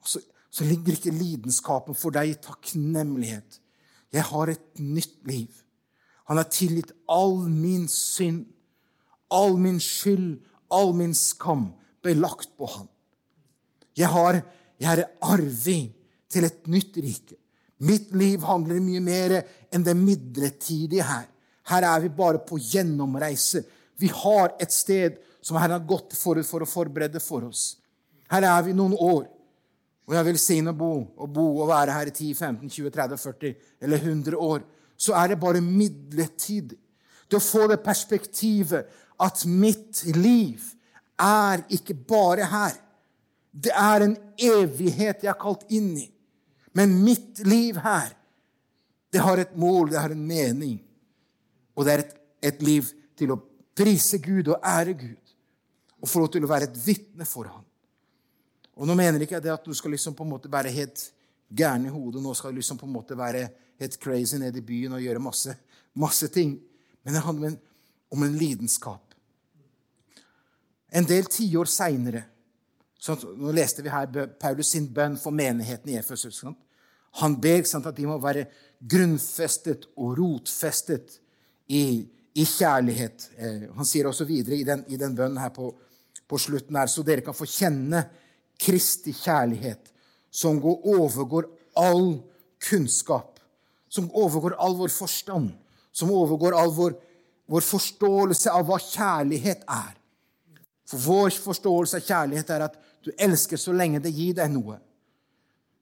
Og 0.00 0.08
så, 0.08 0.22
så 0.54 0.66
ligger 0.68 0.94
ikke 0.94 1.14
lidenskapen 1.14 1.96
for 1.98 2.14
deg 2.14 2.30
i 2.30 2.38
takknemlighet. 2.38 3.58
Jeg 4.14 4.22
har 4.28 4.52
et 4.52 4.66
nytt 4.78 5.16
liv. 5.26 5.50
Han 6.30 6.38
har 6.38 6.46
tilgitt 6.46 6.92
all 7.10 7.40
min 7.50 7.88
synd, 7.90 8.44
all 9.34 9.58
min 9.58 9.80
skyld, 9.82 10.38
all 10.70 10.94
min 10.94 11.14
skam 11.18 11.72
ble 12.04 12.14
lagt 12.20 12.54
på 12.54 12.68
han. 12.70 12.86
Jeg, 13.98 14.10
har, 14.14 14.40
jeg 14.78 15.02
er 15.02 15.10
arving 15.26 15.90
til 16.30 16.46
et 16.46 16.70
nytt 16.70 17.02
rike. 17.02 17.38
Mitt 17.84 18.14
liv 18.14 18.46
handler 18.46 18.78
mye 18.82 19.02
mer 19.02 19.36
enn 19.74 19.84
det 19.84 19.96
midlertidige 19.98 21.04
her. 21.04 21.26
Her 21.66 21.90
er 21.90 22.04
vi 22.04 22.14
bare 22.14 22.40
på 22.46 22.60
gjennomreise. 22.62 23.64
Vi 23.98 24.10
har 24.12 24.54
et 24.62 24.72
sted 24.72 25.18
som 25.44 25.58
Herren 25.58 25.80
har 25.80 25.88
gått 25.88 26.14
forut 26.16 26.46
for 26.46 26.62
å 26.62 26.68
forberede 26.68 27.20
for 27.20 27.50
oss. 27.50 27.74
Her 28.30 28.46
er 28.48 28.66
vi 28.66 28.76
noen 28.76 28.94
år. 28.94 29.26
Og 30.04 30.14
jeg 30.16 30.38
si 30.40 30.58
å 30.60 30.76
bo 30.76 30.92
og 31.16 31.28
bo 31.32 31.46
og 31.62 31.70
være 31.70 31.94
her 31.96 32.10
i 32.10 32.12
10, 32.12 32.34
15, 32.36 32.70
20, 32.70 32.90
30, 32.92 33.20
40 33.22 33.54
eller 33.86 34.02
100 34.02 34.36
år. 34.36 34.64
Så 34.96 35.14
er 35.16 35.32
det 35.32 35.40
bare 35.40 35.64
midlertidig. 35.64 36.78
Til 37.24 37.40
å 37.40 37.44
få 37.44 37.66
det 37.70 37.80
perspektivet 37.84 38.90
at 39.24 39.44
mitt 39.48 40.02
liv 40.12 40.60
er 41.20 41.64
ikke 41.72 41.96
bare 41.96 42.50
her. 42.50 42.76
Det 43.50 43.72
er 43.72 44.04
en 44.04 44.16
evighet 44.36 45.24
jeg 45.24 45.32
er 45.32 45.40
kalt 45.40 45.64
inn 45.72 45.94
i. 45.96 46.06
Men 46.74 46.98
mitt 47.04 47.40
liv 47.46 47.78
her, 47.80 48.10
det 49.14 49.22
har 49.22 49.38
et 49.38 49.56
mål, 49.56 49.92
det 49.92 50.00
har 50.02 50.12
en 50.12 50.26
mening. 50.26 50.80
Og 51.78 51.86
det 51.86 51.92
er 51.92 52.02
et, 52.02 52.16
et 52.50 52.64
liv 52.66 52.90
til 53.16 53.32
å 53.32 53.40
prise 53.78 54.18
Gud 54.22 54.50
og 54.50 54.58
ære 54.60 54.96
Gud. 54.98 55.34
Og 56.02 56.10
få 56.10 56.24
lov 56.24 56.34
til 56.34 56.44
å 56.44 56.50
være 56.50 56.68
et 56.68 56.80
vitne 56.84 57.24
for 57.28 57.48
ham. 57.48 57.63
Og 58.74 58.88
nå 58.88 58.96
mener 58.98 59.22
ikke 59.22 59.36
jeg 59.38 59.46
det 59.46 59.54
at 59.54 59.66
du 59.66 59.74
skal 59.76 59.94
liksom 59.94 60.16
på 60.18 60.26
en 60.26 60.32
måte 60.34 60.50
være 60.50 60.72
helt 60.74 61.06
gæren 61.54 61.86
i 61.86 61.92
hodet. 61.92 62.22
Nå 62.22 62.34
skal 62.34 62.52
du 62.52 62.58
liksom 62.58 62.80
på 62.80 62.88
en 62.88 62.94
måte 62.96 63.18
være 63.18 63.46
helt 63.80 63.98
crazy 64.02 64.40
nede 64.40 64.58
i 64.58 64.66
byen 64.66 64.96
og 64.96 65.02
gjøre 65.04 65.22
masse, 65.22 65.54
masse 65.94 66.28
ting. 66.34 66.56
Men 67.04 67.14
det 67.14 67.24
handler 67.26 67.56
om 68.10 68.22
en 68.22 68.38
lidenskap. 68.38 69.14
En 70.94 71.06
del 71.06 71.26
tiår 71.30 71.70
seinere 71.70 72.30
Nå 73.04 73.50
leste 73.52 73.82
vi 73.84 73.90
her 73.92 74.06
Paulus 74.40 74.70
sin 74.72 74.86
bønn 74.88 75.18
for 75.20 75.34
menigheten 75.36 75.90
i 75.92 75.98
Efesus. 75.98 76.38
Han 77.20 77.34
ber 77.36 77.66
sant, 77.68 77.84
at 77.84 77.98
de 77.98 78.06
må 78.08 78.16
være 78.16 78.46
grunnfestet 78.80 79.90
og 80.00 80.14
rotfestet 80.16 81.18
i, 81.68 82.00
i 82.32 82.46
kjærlighet. 82.48 83.26
Eh, 83.36 83.66
han 83.76 83.88
sier 83.88 84.08
også 84.08 84.24
videre 84.28 84.56
i 84.56 84.64
den, 84.64 84.86
i 84.88 84.96
den 84.96 85.12
bønnen 85.18 85.42
her 85.42 85.52
på, 85.52 85.68
på, 86.24 86.40
slutten 86.40 86.80
her, 86.80 86.88
så 86.88 87.04
dere 87.04 87.26
kan 87.26 87.36
få 87.36 87.44
kjenne 87.44 88.06
Kristi 88.60 89.12
kjærlighet, 89.12 89.90
som 90.30 90.60
overgår 90.62 91.48
all 91.78 92.20
kunnskap, 92.62 93.40
som 93.88 94.10
overgår 94.14 94.56
all 94.58 94.76
vår 94.78 94.92
forstand, 94.94 95.50
som 95.92 96.10
overgår 96.10 96.56
all 96.58 96.72
vår, 96.74 96.96
vår 97.50 97.66
forståelse 97.66 98.50
av 98.50 98.66
hva 98.66 98.78
kjærlighet 98.82 99.66
er. 99.68 99.92
For 100.88 101.00
vår 101.00 101.36
forståelse 101.44 102.00
av 102.00 102.08
kjærlighet 102.08 102.50
er 102.50 102.66
at 102.68 102.80
du 103.04 103.12
elsker 103.18 103.60
så 103.60 103.72
lenge 103.76 104.02
det 104.02 104.12
gir 104.14 104.34
deg 104.36 104.50
noe. 104.52 104.78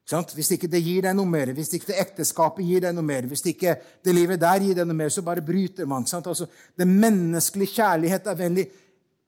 Hvis 0.03 0.51
ikke 0.51 0.67
det 0.67 0.81
gir 0.83 1.05
deg 1.05 1.15
noe 1.15 1.29
mer, 1.29 1.53
hvis 1.55 1.71
ikke 1.77 1.93
det 1.93 2.01
ekteskapet 2.01 2.65
gir 2.67 2.83
deg 2.83 2.95
noe 2.95 3.07
mer, 3.07 3.23
hvis 3.29 3.45
ikke 3.47 3.77
det 4.03 4.15
livet 4.15 4.41
der 4.41 4.59
gir 4.61 4.75
deg 4.75 4.87
noe 4.89 4.99
mer, 4.99 5.11
så 5.13 5.23
bare 5.23 5.41
bryter 5.45 5.87
man. 5.87 6.03
Altså, 6.03 6.47
det 6.75 6.87
menneskelige 6.89 7.79
kjærlighet 7.79 8.27
er 8.27 8.41
veldig 8.41 8.65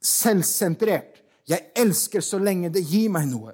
selvsentrert. 0.03 1.21
Jeg 1.45 1.71
elsker 1.77 2.23
så 2.25 2.39
lenge 2.41 2.71
det 2.73 2.83
gir 2.85 3.11
meg 3.13 3.27
noe. 3.29 3.53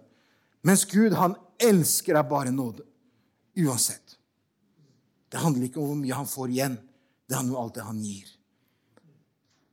Mens 0.68 0.86
Gud, 0.88 1.16
han 1.18 1.36
elsker 1.60 2.16
deg 2.16 2.30
bare 2.30 2.54
nåde. 2.54 2.86
Uansett. 3.60 4.18
Det 5.32 5.40
handler 5.40 5.68
ikke 5.68 5.80
om 5.82 5.92
hvor 5.92 6.00
mye 6.00 6.16
han 6.16 6.30
får 6.30 6.54
igjen. 6.54 6.78
Det 7.28 7.38
handler 7.38 7.58
om 7.58 7.66
alt 7.66 7.76
det 7.76 7.88
han 7.88 8.00
gir. 8.04 8.30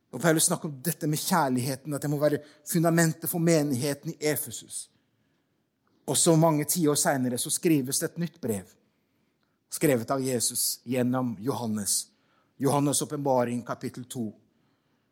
Og 0.09 0.21
Paulus 0.21 0.47
snakker 0.49 0.69
om 0.69 0.77
dette 0.83 1.07
med 1.07 1.21
kjærligheten, 1.21 1.93
at 1.93 2.01
det 2.01 2.09
må 2.09 2.17
være 2.17 2.41
fundamentet 2.67 3.29
for 3.29 3.43
menigheten 3.43 4.15
i 4.15 4.31
Efesus. 4.31 4.87
Og 6.09 6.17
så 6.17 6.33
mange 6.35 6.65
tiår 6.65 6.97
seinere 6.97 7.37
skrives 7.37 7.99
det 8.01 8.09
et 8.09 8.21
nytt 8.23 8.39
brev, 8.41 8.71
skrevet 9.69 10.09
av 10.09 10.23
Jesus 10.25 10.79
gjennom 10.83 11.35
Johannes. 11.39 12.07
Johannes' 12.57 13.03
åpenbaring, 13.03 13.61
kapittel 13.63 14.05
2. 14.09 14.25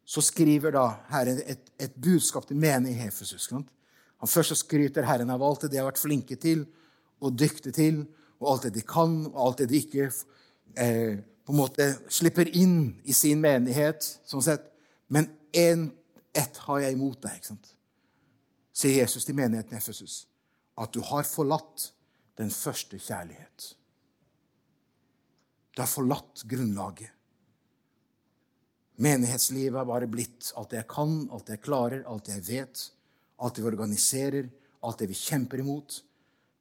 Så 0.08 0.24
skriver 0.24 0.72
da 0.72 0.86
Herren 1.12 1.42
et, 1.44 1.72
et, 1.76 1.96
budskap 2.00 2.48
til 2.48 2.60
menig 2.60 2.96
Hefesus. 2.96 3.48
Efesus. 3.50 3.66
Han 4.18 4.32
Først 4.32 4.56
skryter 4.56 5.06
Herren 5.06 5.30
av 5.30 5.44
alt 5.44 5.66
det 5.66 5.74
de 5.74 5.82
har 5.82 5.90
vært 5.90 6.02
flinke 6.02 6.38
til 6.40 6.66
og 7.20 7.36
dyktige 7.36 7.74
til, 7.76 8.06
og 8.40 8.52
alt 8.54 8.68
det 8.68 8.76
de 8.78 8.84
kan, 8.88 9.26
og 9.34 9.40
alt 9.48 9.64
det 9.64 9.70
de 9.72 9.82
ikke 9.82 10.08
eh, 10.78 11.18
på 11.18 11.54
en 11.54 11.60
måte 11.60 11.88
slipper 12.14 12.50
inn 12.56 13.02
i 13.04 13.14
sin 13.14 13.42
menighet. 13.42 14.06
sånn 14.26 14.46
sett. 14.46 14.70
Men 15.10 15.30
én 15.52 15.90
ett 16.34 16.58
har 16.68 16.80
jeg 16.86 16.96
imot 16.96 17.22
deg, 17.24 17.40
ikke 17.40 17.54
sant? 17.54 17.74
sier 18.78 19.02
Jesus 19.02 19.26
til 19.26 19.34
menigheten 19.38 19.74
i 19.74 19.80
Efesus 19.80 20.28
at 20.78 20.92
du 20.94 21.00
har 21.02 21.26
forlatt 21.26 21.88
den 22.38 22.52
første 22.54 23.00
kjærlighet. 23.02 23.72
Du 25.74 25.82
har 25.82 25.90
forlatt 25.90 26.44
grunnlaget. 26.46 27.10
Menighetslivet 28.98 29.78
har 29.78 29.86
bare 29.86 30.10
blitt 30.10 30.52
alt 30.58 30.72
det 30.74 30.82
jeg 30.82 30.90
kan, 30.90 31.18
alt 31.32 31.46
det 31.46 31.58
jeg 31.58 31.66
klarer, 31.68 32.04
alt 32.10 32.26
det 32.26 32.40
jeg 32.40 32.46
vet, 32.48 32.86
alt 33.38 33.56
det 33.56 33.64
vi 33.64 33.70
organiserer, 33.70 34.48
alt 34.82 35.04
det 35.04 35.10
vi 35.12 35.18
kjemper 35.18 35.62
imot. 35.62 36.00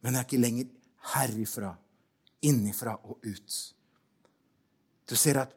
Men 0.05 0.13
det 0.13 0.21
er 0.21 0.29
ikke 0.29 0.43
lenger 0.43 0.69
herifra, 1.15 1.73
innifra 2.45 2.97
og 3.09 3.25
ut. 3.25 3.57
Du 5.09 5.17
ser 5.17 5.41
at 5.41 5.55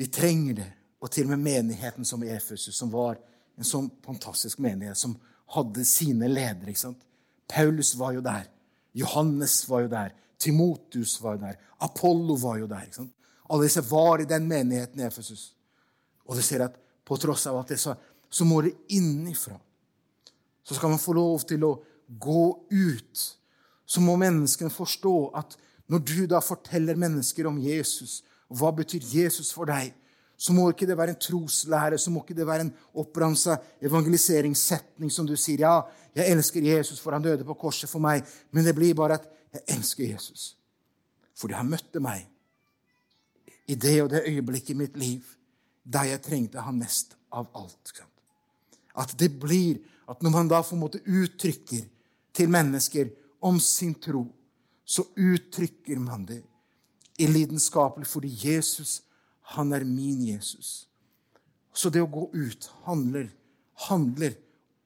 vi 0.00 0.08
trenger 0.08 0.62
det. 0.62 0.70
Og 1.00 1.10
til 1.12 1.24
og 1.24 1.32
med 1.32 1.44
menigheten 1.44 2.04
som 2.04 2.22
i 2.24 2.32
Efesus, 2.32 2.76
som 2.76 2.90
var 2.92 3.16
en 3.56 3.66
sånn 3.66 3.88
fantastisk 4.04 4.60
menighet, 4.60 4.98
som 5.00 5.14
hadde 5.54 5.84
sine 5.88 6.28
ledere. 6.28 6.72
ikke 6.72 6.86
sant? 6.86 7.06
Paulus 7.48 7.94
var 7.96 8.12
jo 8.16 8.24
der. 8.24 8.48
Johannes 8.96 9.62
var 9.68 9.84
jo 9.84 9.92
der. 9.92 10.12
Timotus 10.40 11.18
var 11.20 11.36
jo 11.36 11.44
der. 11.46 11.56
Apollo 11.80 12.36
var 12.40 12.58
jo 12.60 12.68
der. 12.68 12.84
ikke 12.88 13.00
sant? 13.02 13.14
Alle 13.50 13.66
disse 13.66 13.82
var 13.90 14.20
i 14.20 14.28
den 14.28 14.46
menigheten 14.48 15.00
i 15.00 15.06
Efesus. 15.08 15.50
Og 16.30 16.38
du 16.38 16.42
ser 16.46 16.62
at 16.62 16.78
på 17.06 17.18
tross 17.18 17.48
av 17.50 17.58
alt 17.58 17.72
det, 17.72 17.80
så, 17.82 17.96
så 18.30 18.46
må 18.46 18.60
det 18.62 18.76
innifra. 18.94 19.56
Så 20.62 20.76
skal 20.78 20.92
man 20.92 21.02
få 21.02 21.16
lov 21.18 21.42
til 21.50 21.64
å 21.66 21.74
gå 22.06 22.44
ut. 22.70 23.24
Så 23.86 24.02
må 24.04 24.14
menneskene 24.20 24.70
forstå 24.70 25.14
at 25.40 25.56
når 25.90 26.04
du 26.06 26.20
da 26.30 26.38
forteller 26.44 26.98
mennesker 26.98 27.48
om 27.50 27.58
Jesus, 27.58 28.20
og 28.50 28.60
hva 28.60 28.70
betyr 28.74 29.02
Jesus 29.02 29.50
for 29.54 29.66
deg, 29.66 29.90
så 30.40 30.54
må 30.56 30.70
ikke 30.70 30.86
det 30.88 30.96
være 30.96 31.12
en 31.12 31.20
troslære, 31.20 31.98
så 32.00 32.12
må 32.14 32.22
ikke 32.22 32.38
det 32.38 32.46
være 32.48 32.64
en 32.68 32.72
oppramsa 33.02 33.58
evangeliseringssetning 33.84 35.10
som 35.12 35.26
du 35.28 35.34
sier. 35.36 35.66
Ja, 35.66 35.82
jeg 36.16 36.32
elsker 36.32 36.64
Jesus, 36.64 37.02
for 37.02 37.12
han 37.12 37.26
døde 37.26 37.44
på 37.44 37.58
korset 37.60 37.90
for 37.90 38.00
meg. 38.00 38.22
Men 38.54 38.64
det 38.64 38.72
blir 38.78 38.94
bare 38.96 39.18
at 39.20 39.28
jeg 39.50 39.66
elsker 39.76 40.06
Jesus 40.12 40.54
fordi 41.40 41.56
han 41.56 41.70
møtte 41.72 42.02
meg 42.04 42.26
i 43.72 43.74
det 43.80 43.94
og 44.02 44.10
det 44.12 44.26
øyeblikket 44.28 44.74
i 44.74 44.76
mitt 44.76 44.96
liv 45.00 45.24
der 45.82 46.12
jeg 46.12 46.22
trengte 46.24 46.64
han 46.64 46.78
mest 46.78 47.16
av 47.30 47.48
alt. 47.56 47.94
At 48.94 49.14
det 49.18 49.32
blir 49.40 49.80
at 50.10 50.22
når 50.22 50.34
man 50.34 50.50
da 50.50 50.62
på 50.62 50.74
en 50.74 50.82
måte 50.82 51.02
uttrykker 51.06 51.86
til 52.34 52.50
mennesker 52.50 53.10
om 53.46 53.60
sin 53.62 53.94
tro, 53.94 54.24
så 54.84 55.04
uttrykker 55.14 56.00
man 56.02 56.26
det 56.26 56.42
i 57.20 57.28
lidenskapelig 57.30 58.08
fordi 58.10 58.30
Jesus 58.42 59.00
han 59.54 59.72
er 59.72 59.84
min 59.84 60.22
Jesus. 60.24 60.88
Så 61.72 61.90
det 61.90 62.02
å 62.02 62.10
gå 62.10 62.26
ut 62.34 62.70
handler, 62.86 63.30
handler 63.88 64.34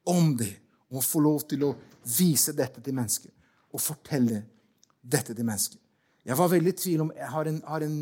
om 0.08 0.34
det. 0.36 0.52
Om 0.90 1.00
å 1.00 1.04
få 1.04 1.20
lov 1.24 1.46
til 1.48 1.64
å 1.66 1.72
vise 2.04 2.52
dette 2.56 2.82
til 2.84 2.96
mennesket 2.96 3.32
og 3.74 3.82
fortelle 3.82 4.42
dette 5.00 5.34
til 5.34 5.46
mennesket. 5.46 5.80
Jeg 6.24 6.36
var 6.38 6.52
veldig 6.52 6.72
i 6.72 6.76
tvil 6.78 7.02
om 7.04 7.12
Jeg 7.16 7.28
har 7.28 7.48
en, 7.50 7.60
har, 7.66 7.84
en, 7.84 7.96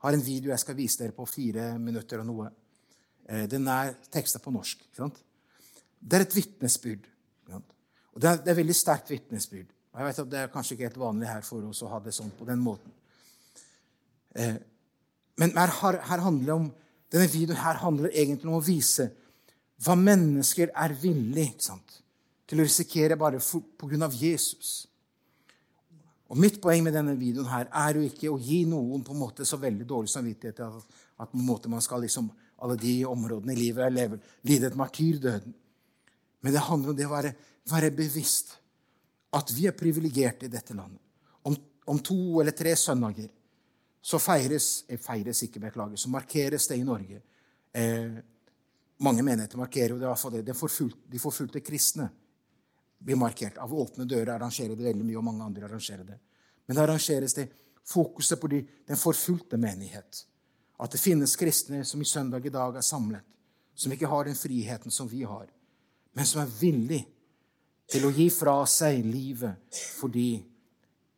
har 0.00 0.16
en, 0.16 0.24
video 0.24 0.52
jeg 0.52 0.62
skal 0.62 0.78
vise 0.78 1.00
dere 1.02 1.16
på 1.16 1.26
fire 1.28 1.72
minutter 1.78 2.22
og 2.22 2.28
noe. 2.28 2.48
Eh, 3.28 3.46
den 3.50 3.68
er 3.68 3.94
teksta 4.12 4.40
på 4.42 4.52
norsk. 4.54 4.86
Det 4.96 6.16
er 6.16 6.24
et 6.24 6.36
vitnesbyrd. 6.36 7.06
Og 8.10 8.22
det 8.22 8.30
er, 8.30 8.40
er 8.50 8.58
veldig 8.58 8.76
sterkt 8.76 9.12
vitnesbyrd. 9.12 9.70
Jeg 9.90 10.06
vet 10.06 10.18
at 10.22 10.30
Det 10.30 10.38
er 10.38 10.52
kanskje 10.52 10.76
ikke 10.76 10.88
helt 10.88 11.00
vanlig 11.02 11.28
her 11.28 11.46
for 11.46 11.66
oss 11.66 11.82
å 11.82 11.90
ha 11.92 12.00
det 12.02 12.14
sånn 12.14 12.32
på 12.38 12.46
den 12.48 12.62
måten. 12.62 12.92
Eh, 14.34 14.56
men 15.40 15.56
her, 15.56 15.98
her 16.04 16.22
handler 16.22 16.54
om, 16.54 16.68
denne 17.10 17.30
videoen 17.30 17.58
her 17.58 17.80
handler 17.82 18.12
egentlig 18.12 18.50
om 18.50 18.58
å 18.60 18.64
vise 18.64 19.08
hva 19.80 19.96
mennesker 19.96 20.70
er 20.76 20.94
villige 21.00 21.78
til 22.46 22.60
å 22.60 22.66
risikere 22.66 23.16
bare 23.18 23.40
pga. 23.40 24.10
Jesus. 24.12 24.89
Og 26.30 26.38
Mitt 26.38 26.60
poeng 26.62 26.84
med 26.86 26.94
denne 26.94 27.16
videoen 27.18 27.48
her 27.50 27.66
er 27.74 27.98
jo 27.98 28.06
ikke 28.06 28.30
å 28.30 28.38
gi 28.38 28.62
noen 28.70 29.02
på 29.02 29.14
en 29.14 29.22
måte 29.24 29.46
så 29.48 29.58
veldig 29.58 29.86
dårlig 29.88 30.12
samvittighet 30.12 30.62
at, 30.62 31.00
at 31.18 31.32
på 31.32 31.38
en 31.38 31.46
måte 31.46 31.70
man 31.72 31.82
skal 31.82 32.04
liksom, 32.04 32.28
alle 32.62 32.76
de 32.78 33.00
områdene 33.08 33.56
i 33.56 33.58
livet 33.58 33.90
leve, 33.92 34.20
lide 34.46 34.70
et 34.70 34.78
martyrdøden. 34.78 35.56
Men 36.40 36.54
det 36.54 36.62
handler 36.68 36.92
om 36.92 36.98
det 37.00 37.08
å 37.08 37.12
være, 37.12 37.34
være 37.70 37.90
bevisst 37.98 38.54
at 39.34 39.50
vi 39.54 39.66
er 39.66 39.76
privilegerte 39.76 40.46
i 40.46 40.52
dette 40.52 40.74
landet. 40.76 41.02
Om, 41.46 41.56
om 41.90 42.00
to 42.04 42.40
eller 42.42 42.54
tre 42.54 42.76
søndager 42.78 43.28
så 44.00 44.22
feires, 44.22 44.84
eh, 44.88 45.02
feires 45.02 45.42
ikke, 45.44 45.60
beklager, 45.66 45.98
så 45.98 46.08
markeres 46.12 46.70
det 46.70 46.78
i 46.78 46.86
Norge. 46.86 47.20
Eh, 47.74 48.22
mange 49.02 49.24
menigheter 49.26 49.58
markerer 49.58 49.96
jo 49.96 50.00
det. 50.00 50.14
det. 50.36 50.46
De, 50.46 50.54
forfulgte, 50.54 51.02
de 51.10 51.18
forfulgte 51.18 51.60
kristne 51.64 52.08
blir 53.00 53.16
markert. 53.16 53.58
Av 53.58 53.72
åpne 53.74 54.04
dører 54.04 54.34
arrangerer 54.36 54.76
det 54.76 54.84
veldig 54.84 55.06
mye, 55.06 55.18
og 55.18 55.24
mange 55.24 55.44
andre 55.44 55.66
arrangerer 55.68 56.04
det. 56.04 56.18
Men 56.66 56.76
det 56.76 56.82
arrangeres 56.84 57.34
det 57.34 57.48
fokuset 57.88 58.40
på 58.40 58.50
de, 58.52 58.60
den 58.86 59.00
forfulgte 59.00 59.58
menighet. 59.60 60.24
At 60.80 60.92
det 60.92 61.00
finnes 61.00 61.36
kristne 61.36 61.82
som 61.84 62.02
i 62.02 62.08
søndag 62.08 62.46
i 62.46 62.52
dag 62.52 62.76
er 62.76 62.84
samlet, 62.84 63.24
som 63.74 63.92
ikke 63.92 64.08
har 64.10 64.28
den 64.28 64.36
friheten 64.36 64.92
som 64.92 65.08
vi 65.08 65.22
har, 65.24 65.48
men 66.12 66.26
som 66.26 66.42
er 66.42 66.52
villig 66.60 67.00
til 67.90 68.06
å 68.06 68.12
gi 68.14 68.28
fra 68.30 68.60
seg 68.68 69.02
livet 69.06 69.80
fordi 69.98 70.30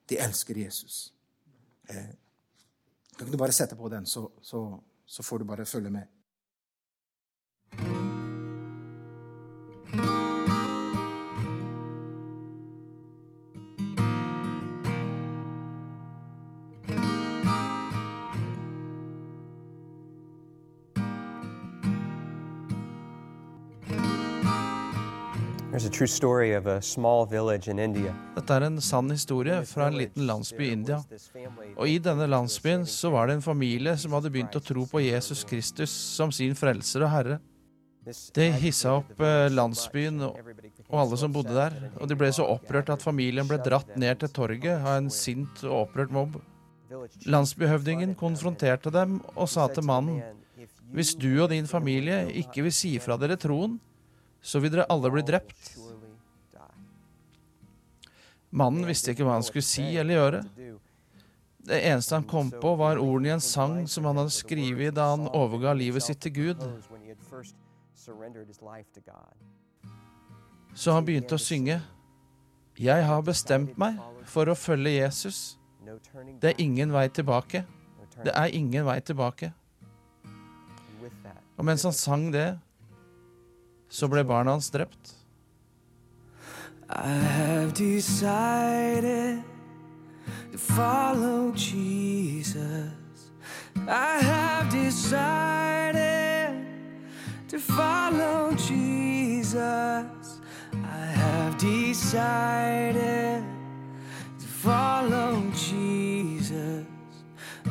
de 0.08 0.18
elsker 0.20 0.62
Jesus. 0.64 1.12
Eh, 1.88 2.12
kan 3.16 3.30
du 3.30 3.36
bare 3.36 3.52
sette 3.52 3.76
på 3.76 3.88
den, 3.92 4.06
så, 4.06 4.24
så, 4.42 4.64
så 5.06 5.22
får 5.22 5.42
du 5.42 5.50
bare 5.52 5.68
følge 5.68 5.92
med? 5.92 6.08
Dette 28.34 28.56
er 28.56 28.66
en 28.66 28.80
sann 28.82 29.10
historie 29.12 29.60
fra 29.68 29.86
en 29.86 29.98
liten 30.00 30.26
landsby 30.26 30.64
i 30.66 30.72
India. 30.74 30.98
Og 31.76 31.86
i 31.86 31.98
denne 32.02 32.26
landsbyen 32.26 32.86
så 32.90 33.12
var 33.14 33.28
det 33.28 33.38
en 33.38 33.44
familie 33.44 33.94
som 34.00 34.16
hadde 34.16 34.32
begynt 34.34 34.58
å 34.58 34.62
tro 34.64 34.86
på 34.90 35.02
Jesus 35.04 35.44
Kristus 35.46 35.92
som 35.92 36.32
sin 36.34 36.56
frelser 36.58 37.06
og 37.06 37.12
herre. 37.12 37.38
Det 38.34 38.48
hissa 38.58 38.96
opp 38.98 39.20
eh, 39.22 39.46
landsbyen 39.52 40.24
og 40.26 40.96
alle 41.04 41.18
som 41.20 41.30
bodde 41.34 41.54
der, 41.54 41.76
og 42.00 42.10
de 42.10 42.16
ble 42.18 42.32
så 42.34 42.48
opprørt 42.50 42.90
at 42.90 43.04
familien 43.04 43.46
ble 43.46 43.60
dratt 43.62 43.94
ned 43.94 44.24
til 44.24 44.32
torget 44.34 44.80
av 44.80 44.96
en 44.96 45.12
sint 45.12 45.62
og 45.68 45.84
opprørt 45.84 46.10
mobb. 46.14 46.40
Landsbyhøvdingen 47.30 48.16
konfronterte 48.18 48.90
dem 48.90 49.20
og 49.36 49.46
sa 49.48 49.68
til 49.70 49.86
mannen, 49.86 50.18
hvis 50.92 51.14
du 51.14 51.30
og 51.44 51.52
din 51.54 51.70
familie 51.70 52.26
ikke 52.42 52.66
vil 52.66 52.74
si 52.74 52.96
fra 53.00 53.14
dere 53.20 53.38
troen, 53.40 53.78
så 54.42 54.58
vil 54.58 54.74
dere 54.74 54.90
alle 54.90 55.10
bli 55.14 55.22
drept. 55.24 55.76
Mannen 58.52 58.84
visste 58.84 59.14
ikke 59.14 59.24
hva 59.24 59.38
han 59.38 59.46
skulle 59.46 59.64
si 59.64 59.84
eller 59.96 60.18
gjøre. 60.18 60.40
Det 61.62 61.78
eneste 61.78 62.18
han 62.18 62.26
kom 62.28 62.50
på, 62.50 62.74
var 62.76 62.98
ordene 63.00 63.30
i 63.30 63.34
en 63.36 63.44
sang 63.44 63.86
som 63.88 64.04
han 64.08 64.18
hadde 64.18 64.34
skrevet 64.34 64.96
da 64.96 65.12
han 65.14 65.28
overga 65.30 65.72
livet 65.78 66.04
sitt 66.04 66.20
til 66.20 66.34
Gud. 66.34 66.64
Så 70.74 70.96
han 70.96 71.06
begynte 71.06 71.38
å 71.38 71.40
synge. 71.40 71.78
Jeg 72.82 73.06
har 73.06 73.24
bestemt 73.24 73.78
meg 73.78 74.00
for 74.28 74.50
å 74.50 74.58
følge 74.58 74.96
Jesus. 74.98 75.40
Det 76.42 76.52
er 76.52 76.60
ingen 76.62 76.92
vei 76.92 77.06
tilbake. 77.14 77.64
Det 78.22 78.34
er 78.34 78.52
ingen 78.52 78.84
vei 78.88 78.98
tilbake. 79.00 79.52
Og 81.56 81.66
mens 81.68 81.84
han 81.86 81.94
sang 81.94 82.28
det, 82.34 82.50
så 83.92 84.08
ble 84.10 84.24
barna 84.26 84.56
hans 84.56 84.70
drept. 84.72 85.21
I 86.94 87.08
have 87.08 87.72
decided 87.72 89.42
to 90.52 90.58
follow 90.58 91.50
Jesus. 91.52 92.92
I 93.88 94.18
have 94.18 94.70
decided 94.70 96.66
to 97.48 97.58
follow 97.58 98.54
Jesus. 98.54 99.56
I 99.56 101.06
have 101.14 101.56
decided 101.56 103.42
to 104.38 104.46
follow 104.46 105.42
Jesus. 105.54 106.84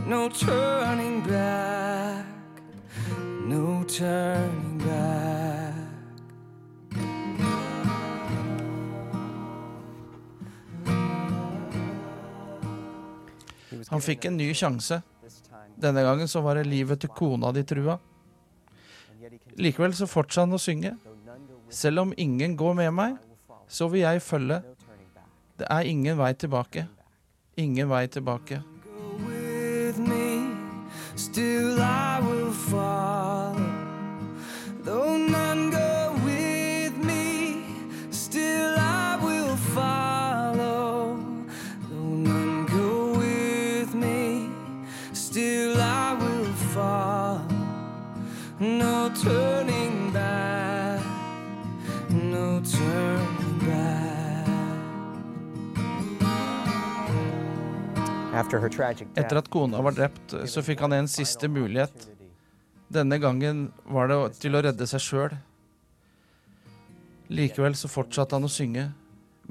No 0.08 0.30
turning 0.30 1.22
back, 1.22 1.71
Han 13.91 14.04
fikk 14.04 14.25
en 14.30 14.38
ny 14.39 14.49
sjanse. 14.56 15.01
Denne 15.82 16.04
gangen 16.06 16.30
så 16.32 16.41
var 16.45 16.58
det 16.58 16.69
livet 16.69 17.01
til 17.04 17.12
kona 17.12 17.51
de 17.56 17.63
trua. 17.67 17.97
Likevel 19.60 19.93
så 19.97 20.08
fortsatte 20.08 20.47
han 20.47 20.56
å 20.56 20.62
synge. 20.62 20.93
Selv 21.71 22.06
om 22.06 22.13
ingen 22.17 22.56
går 22.60 22.77
med 22.80 22.91
meg, 22.95 23.17
så 23.67 23.88
vil 23.91 24.06
jeg 24.06 24.23
følge. 24.23 24.62
Det 25.60 25.67
er 25.69 25.88
ingen 25.91 26.17
vei 26.19 26.32
tilbake. 26.34 26.88
Ingen 27.60 27.91
vei 27.91 28.06
tilbake. 28.12 28.62
Etter 58.41 59.39
at 59.39 59.49
kona 59.54 59.82
var 59.86 59.95
drept, 59.97 60.36
så 60.49 60.63
fikk 60.65 60.84
han 60.86 60.95
en 60.97 61.10
siste 61.12 61.49
mulighet. 61.51 62.08
Denne 62.91 63.21
gangen 63.21 63.69
var 63.88 64.12
det 64.12 64.19
til 64.41 64.58
å 64.58 64.63
redde 64.65 64.88
seg 64.89 65.04
sjøl. 65.04 65.38
Likevel 67.32 67.77
så 67.80 67.88
fortsatte 67.91 68.36
han 68.36 68.47
å 68.47 68.51
synge, 68.51 68.89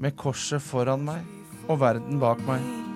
med 0.01 0.17
korset 0.17 0.61
foran 0.61 1.03
meg 1.05 1.25
og 1.67 1.81
verden 1.81 2.21
bak 2.21 2.41
meg. 2.47 2.90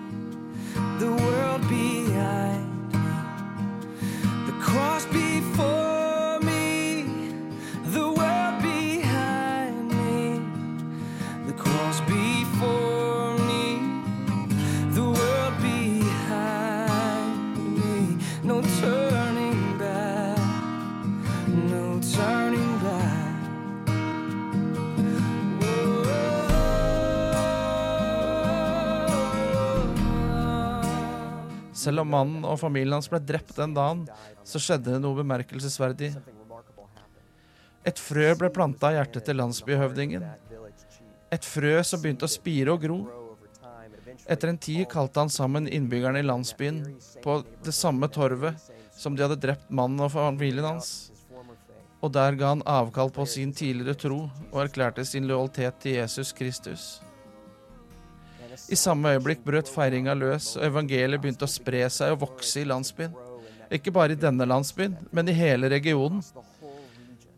Selv 31.86 32.02
om 32.02 32.10
mannen 32.10 32.46
og 32.48 32.58
familien 32.62 32.98
hans 32.98 33.10
ble 33.12 33.20
drept 33.22 33.54
den 33.60 33.76
dagen, 33.76 34.06
så 34.48 34.62
skjedde 34.62 34.96
det 34.96 35.02
noe 35.04 35.20
bemerkelsesverdig. 35.20 36.16
Et 37.86 38.02
frø 38.02 38.32
ble 38.40 38.50
planta 38.54 38.90
i 38.90 38.98
hjertet 38.98 39.28
til 39.28 39.38
landsbyhøvdingen. 39.38 40.26
Et 41.36 41.46
frø 41.46 41.76
som 41.86 42.02
begynte 42.02 42.26
å 42.26 42.32
spire 42.32 42.74
og 42.74 42.82
gro. 42.82 43.00
Etter 44.26 44.50
en 44.50 44.58
tid 44.58 44.88
kalte 44.90 45.22
han 45.22 45.30
sammen 45.30 45.68
innbyggerne 45.70 46.24
i 46.24 46.26
landsbyen 46.26 46.82
på 47.22 47.42
det 47.66 47.76
samme 47.78 48.10
torvet 48.10 48.58
som 48.96 49.14
de 49.14 49.26
hadde 49.26 49.42
drept 49.44 49.70
mannen 49.70 50.02
og 50.02 50.14
familien 50.16 50.66
hans. 50.66 51.12
Og 52.02 52.14
der 52.16 52.38
ga 52.40 52.56
han 52.56 52.66
avkall 52.70 53.12
på 53.14 53.26
sin 53.30 53.54
tidligere 53.54 53.98
tro 54.00 54.24
og 54.52 54.62
erklærte 54.64 55.06
sin 55.06 55.30
lojalitet 55.30 55.82
til 55.84 56.00
Jesus 56.00 56.34
Kristus. 56.34 57.05
I 58.72 58.78
samme 58.80 59.12
øyeblikk 59.16 59.44
brøt 59.46 59.70
feiringa 59.72 60.14
løs, 60.18 60.54
og 60.58 60.66
evangeliet 60.68 61.22
begynte 61.22 61.48
å 61.48 61.52
spre 61.52 61.84
seg 61.92 62.14
og 62.16 62.22
vokse 62.26 62.62
i 62.62 62.68
landsbyen. 62.68 63.16
Ikke 63.74 63.94
bare 63.94 64.14
i 64.16 64.20
denne 64.20 64.46
landsbyen, 64.48 64.96
men 65.12 65.30
i 65.30 65.36
hele 65.36 65.70
regionen. 65.72 66.24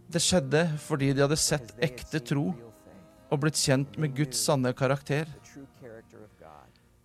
Det 0.07 0.21
skjedde 0.23 0.63
fordi 0.83 1.11
de 1.13 1.25
hadde 1.25 1.39
sett 1.39 1.73
ekte 1.83 2.21
tro 2.23 2.51
og 3.27 3.41
blitt 3.41 3.59
kjent 3.59 3.97
med 3.99 4.15
Guds 4.15 4.39
sanne 4.39 4.71
karakter. 4.77 5.27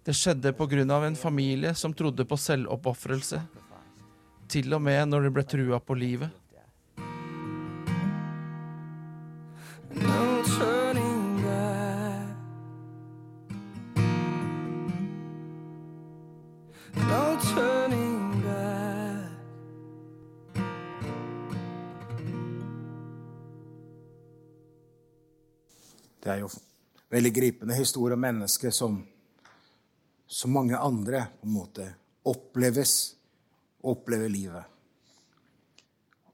Det 0.02 0.14
skjedde 0.18 0.54
av 0.90 1.04
en 1.06 1.16
familie 1.16 1.74
som 1.74 1.94
trodde 1.94 2.24
på 2.26 2.36
selvoppofrelse, 2.36 3.40
til 4.48 4.74
og 4.74 4.82
med 4.82 5.08
når 5.08 5.22
de 5.22 5.34
ble 5.34 5.44
trua 5.46 5.78
på 5.80 5.94
livet. 5.94 6.41
Veldig 27.12 27.32
gripende 27.36 27.76
historie 27.76 28.16
om 28.16 28.22
mennesker 28.24 28.72
som, 28.72 28.96
som 30.26 30.54
mange 30.54 30.78
andre 30.78 31.26
på 31.40 31.48
en 31.48 31.56
måte 31.58 31.88
oppleves 32.28 32.94
opplever 33.82 34.30
livet. 34.30 34.64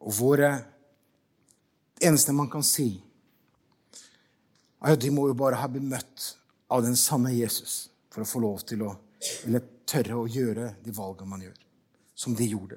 Og 0.05 0.15
hvor 0.15 0.41
eh, 0.45 0.61
det 1.99 2.07
eneste 2.07 2.35
man 2.37 2.51
kan 2.53 2.63
si, 2.63 2.91
er 4.79 4.95
at 4.95 5.03
de 5.03 5.11
må 5.11 5.27
jo 5.31 5.39
bare 5.39 5.59
ha 5.59 5.69
blitt 5.71 5.89
møtt 5.89 6.27
av 6.71 6.85
den 6.85 6.97
sanne 6.97 7.33
Jesus 7.35 7.89
for 8.13 8.23
å 8.23 8.29
få 8.29 8.43
lov 8.45 8.63
til 8.69 8.85
å 8.87 8.93
eller 9.49 9.65
tørre 9.89 10.21
å 10.21 10.29
gjøre 10.31 10.69
de 10.85 10.93
valgene 10.95 11.33
man 11.33 11.43
gjør, 11.43 11.57
som 12.15 12.37
de 12.39 12.47
gjorde. 12.47 12.77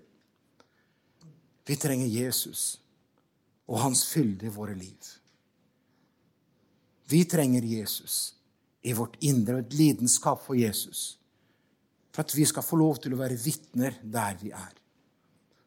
Vi 1.68 1.78
trenger 1.78 2.10
Jesus 2.10 2.80
og 3.70 3.78
hans 3.84 4.08
fylde 4.10 4.48
i 4.48 4.54
våre 4.56 4.74
liv. 4.74 5.12
Vi 7.12 7.26
trenger 7.26 7.66
Jesus 7.66 8.36
i 8.82 8.94
vårt 8.96 9.18
indre 9.20 9.58
og 9.58 9.66
et 9.66 9.76
lidenskap 9.76 10.40
for 10.46 10.56
Jesus. 10.56 11.18
For 12.12 12.24
at 12.24 12.36
vi 12.36 12.46
skal 12.48 12.66
få 12.66 12.80
lov 12.80 13.02
til 13.04 13.16
å 13.16 13.20
være 13.20 13.40
vitner 13.40 13.98
der 14.04 14.38
vi 14.40 14.54
er. 14.56 14.72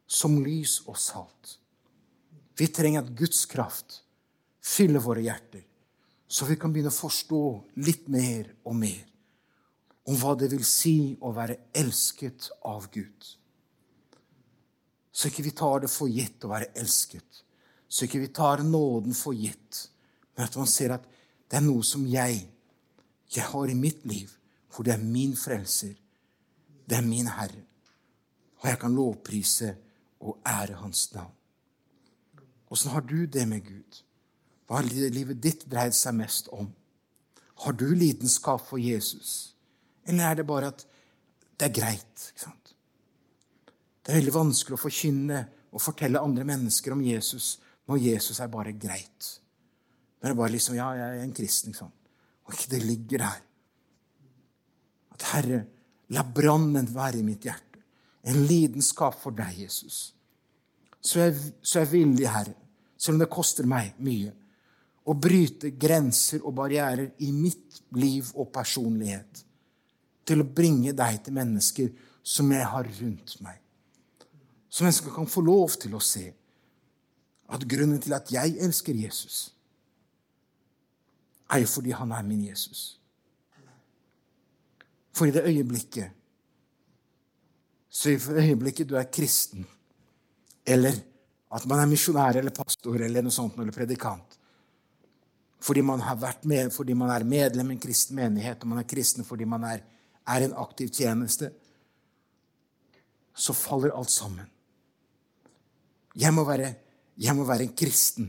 Som 0.06 0.38
lys 0.44 0.80
og 0.88 0.96
salt. 1.00 1.58
Vi 2.56 2.68
trenger 2.72 3.04
at 3.04 3.14
Guds 3.18 3.44
kraft 3.50 4.00
fyller 4.64 5.02
våre 5.04 5.24
hjerter, 5.24 5.64
så 6.28 6.46
vi 6.48 6.56
kan 6.56 6.72
begynne 6.72 6.92
å 6.92 6.96
forstå 6.96 7.44
litt 7.84 8.06
mer 8.12 8.48
og 8.64 8.76
mer 8.78 9.02
om 10.08 10.16
hva 10.20 10.34
det 10.38 10.50
vil 10.52 10.64
si 10.68 11.14
å 11.20 11.32
være 11.36 11.58
elsket 11.76 12.48
av 12.68 12.86
Gud. 12.92 13.26
Så 15.14 15.28
ikke 15.28 15.44
vi 15.46 15.52
tar 15.56 15.84
det 15.84 15.90
for 15.92 16.10
gitt 16.10 16.44
å 16.44 16.50
være 16.50 16.72
elsket. 16.80 17.42
Så 17.88 18.06
ikke 18.06 18.22
vi 18.24 18.32
tar 18.34 18.64
nåden 18.66 19.14
for 19.16 19.36
gitt. 19.36 19.84
Men 20.34 20.48
at 20.48 20.56
man 20.58 20.68
ser 20.70 20.96
at 20.96 21.04
det 21.54 21.60
er 21.60 21.68
noe 21.68 21.84
som 21.86 22.02
jeg, 22.10 22.40
jeg 23.30 23.44
har 23.46 23.70
i 23.70 23.76
mitt 23.78 24.00
liv, 24.10 24.32
for 24.74 24.82
det 24.82 24.96
er 24.96 25.02
min 25.06 25.36
frelser. 25.38 25.92
Det 26.82 26.96
er 26.98 27.04
min 27.06 27.28
Herre. 27.30 27.60
Og 28.58 28.66
jeg 28.66 28.80
kan 28.82 28.96
lovprise 28.96 29.68
og 30.18 30.40
ære 30.42 30.80
Hans 30.80 31.12
navn. 31.12 31.30
Åssen 32.74 32.90
har 32.90 33.06
du 33.06 33.26
det 33.30 33.44
med 33.46 33.62
Gud? 33.62 34.00
Hva 34.66 34.80
har 34.80 34.88
livet 35.14 35.38
ditt 35.44 35.62
dreid 35.70 35.94
seg 35.94 36.16
mest 36.18 36.50
om? 36.50 36.72
Har 37.62 37.78
du 37.78 37.86
lidenskap 37.94 38.66
for 38.66 38.82
Jesus? 38.82 39.54
Eller 40.02 40.26
er 40.26 40.40
det 40.40 40.48
bare 40.50 40.72
at 40.74 40.82
det 41.54 41.68
er 41.68 41.78
greit? 41.78 42.26
ikke 42.32 42.48
sant? 42.48 42.74
Det 44.02 44.10
er 44.10 44.18
veldig 44.24 44.36
vanskelig 44.40 44.74
å 44.74 44.82
forkynne 44.88 45.46
og 45.70 45.86
fortelle 45.86 46.18
andre 46.18 46.50
mennesker 46.50 46.98
om 46.98 47.06
Jesus 47.06 47.60
når 47.86 48.02
Jesus 48.08 48.42
er 48.42 48.50
bare 48.50 48.74
greit. 48.74 49.36
Men 50.24 50.30
det 50.30 50.38
er 50.38 50.40
bare 50.40 50.52
liksom 50.54 50.76
Ja, 50.78 50.86
jeg 50.96 51.18
er 51.18 51.22
en 51.22 51.36
kristen, 51.36 51.74
sant? 51.76 51.92
Og 52.48 52.54
ikke 52.56 52.70
det 52.70 52.78
ligger 52.80 53.20
der. 53.20 53.42
At 55.12 55.26
Herre, 55.34 55.58
la 56.16 56.24
brannen 56.24 56.88
være 56.94 57.18
i 57.20 57.26
mitt 57.26 57.44
hjerte. 57.44 57.82
En 58.24 58.46
lidenskap 58.48 59.18
for 59.20 59.36
deg, 59.36 59.52
Jesus. 59.66 60.14
Så 61.04 61.20
jeg, 61.20 61.36
så 61.60 61.84
jeg 61.84 62.00
er 62.24 62.32
Herre, 62.38 62.56
selv 62.96 63.18
om 63.18 63.20
det 63.20 63.28
koster 63.36 63.68
meg 63.68 64.00
mye, 64.00 64.32
å 65.04 65.12
bryte 65.12 65.74
grenser 65.76 66.40
og 66.40 66.56
barrierer 66.56 67.10
i 67.20 67.28
mitt 67.36 67.82
liv 67.92 68.30
og 68.32 68.48
personlighet 68.54 69.44
til 70.24 70.40
å 70.40 70.48
bringe 70.48 70.96
deg 70.96 71.20
til 71.20 71.36
mennesker 71.36 71.90
som 72.24 72.48
jeg 72.48 72.64
har 72.64 72.88
rundt 72.88 73.36
meg. 73.44 73.60
Så 74.72 74.86
mennesker 74.88 75.12
kan 75.12 75.28
få 75.28 75.44
lov 75.44 75.76
til 75.84 75.92
å 75.92 76.00
se 76.00 76.30
at 77.52 77.68
grunnen 77.68 78.00
til 78.00 78.16
at 78.16 78.32
jeg 78.32 78.56
elsker 78.64 78.96
Jesus, 78.96 79.50
er 81.54 81.62
jo 81.62 81.70
fordi 81.70 81.94
han 81.94 82.12
er 82.12 82.26
min 82.26 82.44
Jesus. 82.48 82.82
For 85.14 85.30
i 85.30 85.34
det 85.34 85.44
øyeblikket 85.46 86.10
Så 87.94 88.10
i 88.10 88.16
det 88.18 88.42
øyeblikket 88.42 88.88
du 88.90 88.96
er 88.98 89.06
kristen, 89.06 89.66
eller 90.66 90.96
at 91.54 91.66
man 91.70 91.78
er 91.78 91.86
misjonær 91.86 92.40
eller 92.40 92.50
pastor 92.50 92.98
eller 92.98 93.22
noe 93.22 93.32
sånt, 93.32 93.60
eller 93.62 93.72
predikant 93.72 94.34
fordi 95.64 95.80
man, 95.80 96.02
med, 96.44 96.70
fordi 96.72 96.92
man 96.92 97.10
er 97.10 97.24
medlem 97.24 97.70
i 97.70 97.74
en 97.74 97.80
kristen 97.80 98.18
menighet, 98.18 98.60
og 98.62 98.68
man 98.68 98.82
er 98.82 98.88
kristen 98.88 99.24
fordi 99.24 99.46
man 99.48 99.62
er, 99.64 99.80
er 100.28 100.44
en 100.44 100.56
aktiv 100.60 100.90
tjeneste, 100.92 101.48
så 103.34 103.56
faller 103.56 103.94
alt 103.96 104.10
sammen. 104.12 104.44
Jeg 106.14 106.34
må 106.34 106.44
være, 106.44 106.74
jeg 107.16 107.36
må 107.36 107.46
være 107.48 107.64
en 107.64 107.72
kristen, 107.76 108.28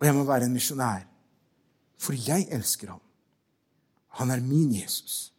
og 0.00 0.06
jeg 0.06 0.14
må 0.14 0.24
være 0.26 0.50
en 0.50 0.56
misjonær. 0.58 1.06
For 2.02 2.18
jeg 2.18 2.48
elsker 2.50 2.94
ham. 2.94 3.02
Han 4.18 4.32
er 4.34 4.42
min 4.44 4.72
Jesus. 4.74 5.30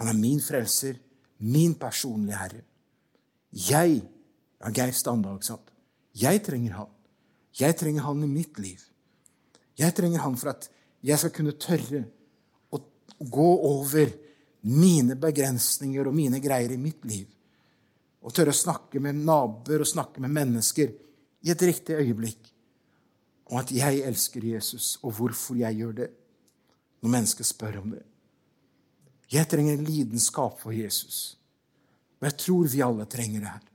Han 0.00 0.10
er 0.10 0.18
min 0.18 0.40
frelser, 0.42 0.98
min 1.38 1.74
personlige 1.78 2.38
herre. 2.38 2.62
Jeg 3.52 4.00
ja, 4.62 4.70
Geir 4.70 4.94
Standag 4.96 5.44
satt. 5.46 5.70
Jeg 6.18 6.42
trenger 6.44 6.76
han. 6.80 6.90
Jeg 7.58 7.76
trenger 7.78 8.06
han 8.06 8.24
i 8.24 8.30
mitt 8.30 8.58
liv. 8.62 8.80
Jeg 9.78 9.94
trenger 9.96 10.24
han 10.24 10.36
for 10.40 10.52
at 10.52 10.68
jeg 11.02 11.18
skal 11.18 11.32
kunne 11.34 11.56
tørre 11.60 12.02
å 12.72 12.80
gå 13.18 13.50
over 13.68 14.12
mine 14.68 15.16
begrensninger 15.18 16.06
og 16.06 16.14
mine 16.14 16.40
greier 16.42 16.74
i 16.74 16.80
mitt 16.80 17.04
liv. 17.08 17.26
Og 18.22 18.34
tørre 18.34 18.54
å 18.54 18.62
snakke 18.62 19.02
med 19.02 19.18
naboer 19.26 19.82
og 19.82 19.90
snakke 19.90 20.22
med 20.22 20.34
mennesker 20.34 20.92
i 21.42 21.50
et 21.50 21.64
riktig 21.66 21.98
øyeblikk 21.98 22.51
om 23.52 23.58
at 23.60 23.68
jeg 23.76 24.00
elsker 24.08 24.44
Jesus, 24.54 24.96
og 25.04 25.12
hvorfor 25.18 25.58
jeg 25.60 25.76
gjør 25.76 25.92
det, 25.92 26.08
når 27.02 27.12
mennesker 27.12 27.44
spør 27.44 27.82
om 27.82 27.90
det. 27.92 28.02
Jeg 29.32 29.48
trenger 29.48 29.76
en 29.76 29.84
lidenskap 29.84 30.60
for 30.60 30.72
Jesus. 30.72 31.36
Og 32.20 32.30
jeg 32.30 32.38
tror 32.40 32.70
vi 32.72 32.80
alle 32.84 33.04
trenger 33.12 33.44
det 33.44 33.50
her. 33.50 33.66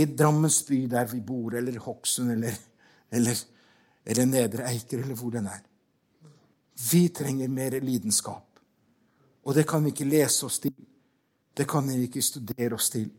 I 0.00 0.04
Drammens 0.16 0.62
by, 0.66 0.78
der 0.90 1.10
vi 1.12 1.20
bor, 1.20 1.54
eller 1.54 1.78
Hokksund, 1.84 2.32
eller, 2.32 2.56
eller, 3.12 3.44
eller 4.06 4.26
Nedre 4.26 4.64
Eiker, 4.70 5.02
eller 5.04 5.18
hvor 5.20 5.34
den 5.34 5.46
er. 5.46 5.60
Vi 6.90 7.08
trenger 7.14 7.52
mer 7.52 7.78
lidenskap. 7.84 8.60
Og 9.44 9.54
det 9.54 9.66
kan 9.68 9.84
vi 9.84 9.92
ikke 9.92 10.08
lese 10.08 10.46
oss 10.46 10.58
til. 10.58 10.74
Det 11.54 11.68
kan 11.68 11.86
vi 11.88 12.08
ikke 12.08 12.22
studere 12.24 12.74
oss 12.74 12.88
til. 12.90 13.10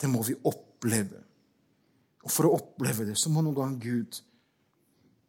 Det 0.00 0.10
må 0.10 0.24
vi 0.26 0.34
oppleve. 0.48 1.21
Og 2.22 2.30
for 2.30 2.46
å 2.46 2.56
oppleve 2.56 3.06
det, 3.08 3.16
så 3.18 3.30
må 3.32 3.42
noen 3.42 3.56
gang 3.56 3.78
Gud 3.82 4.20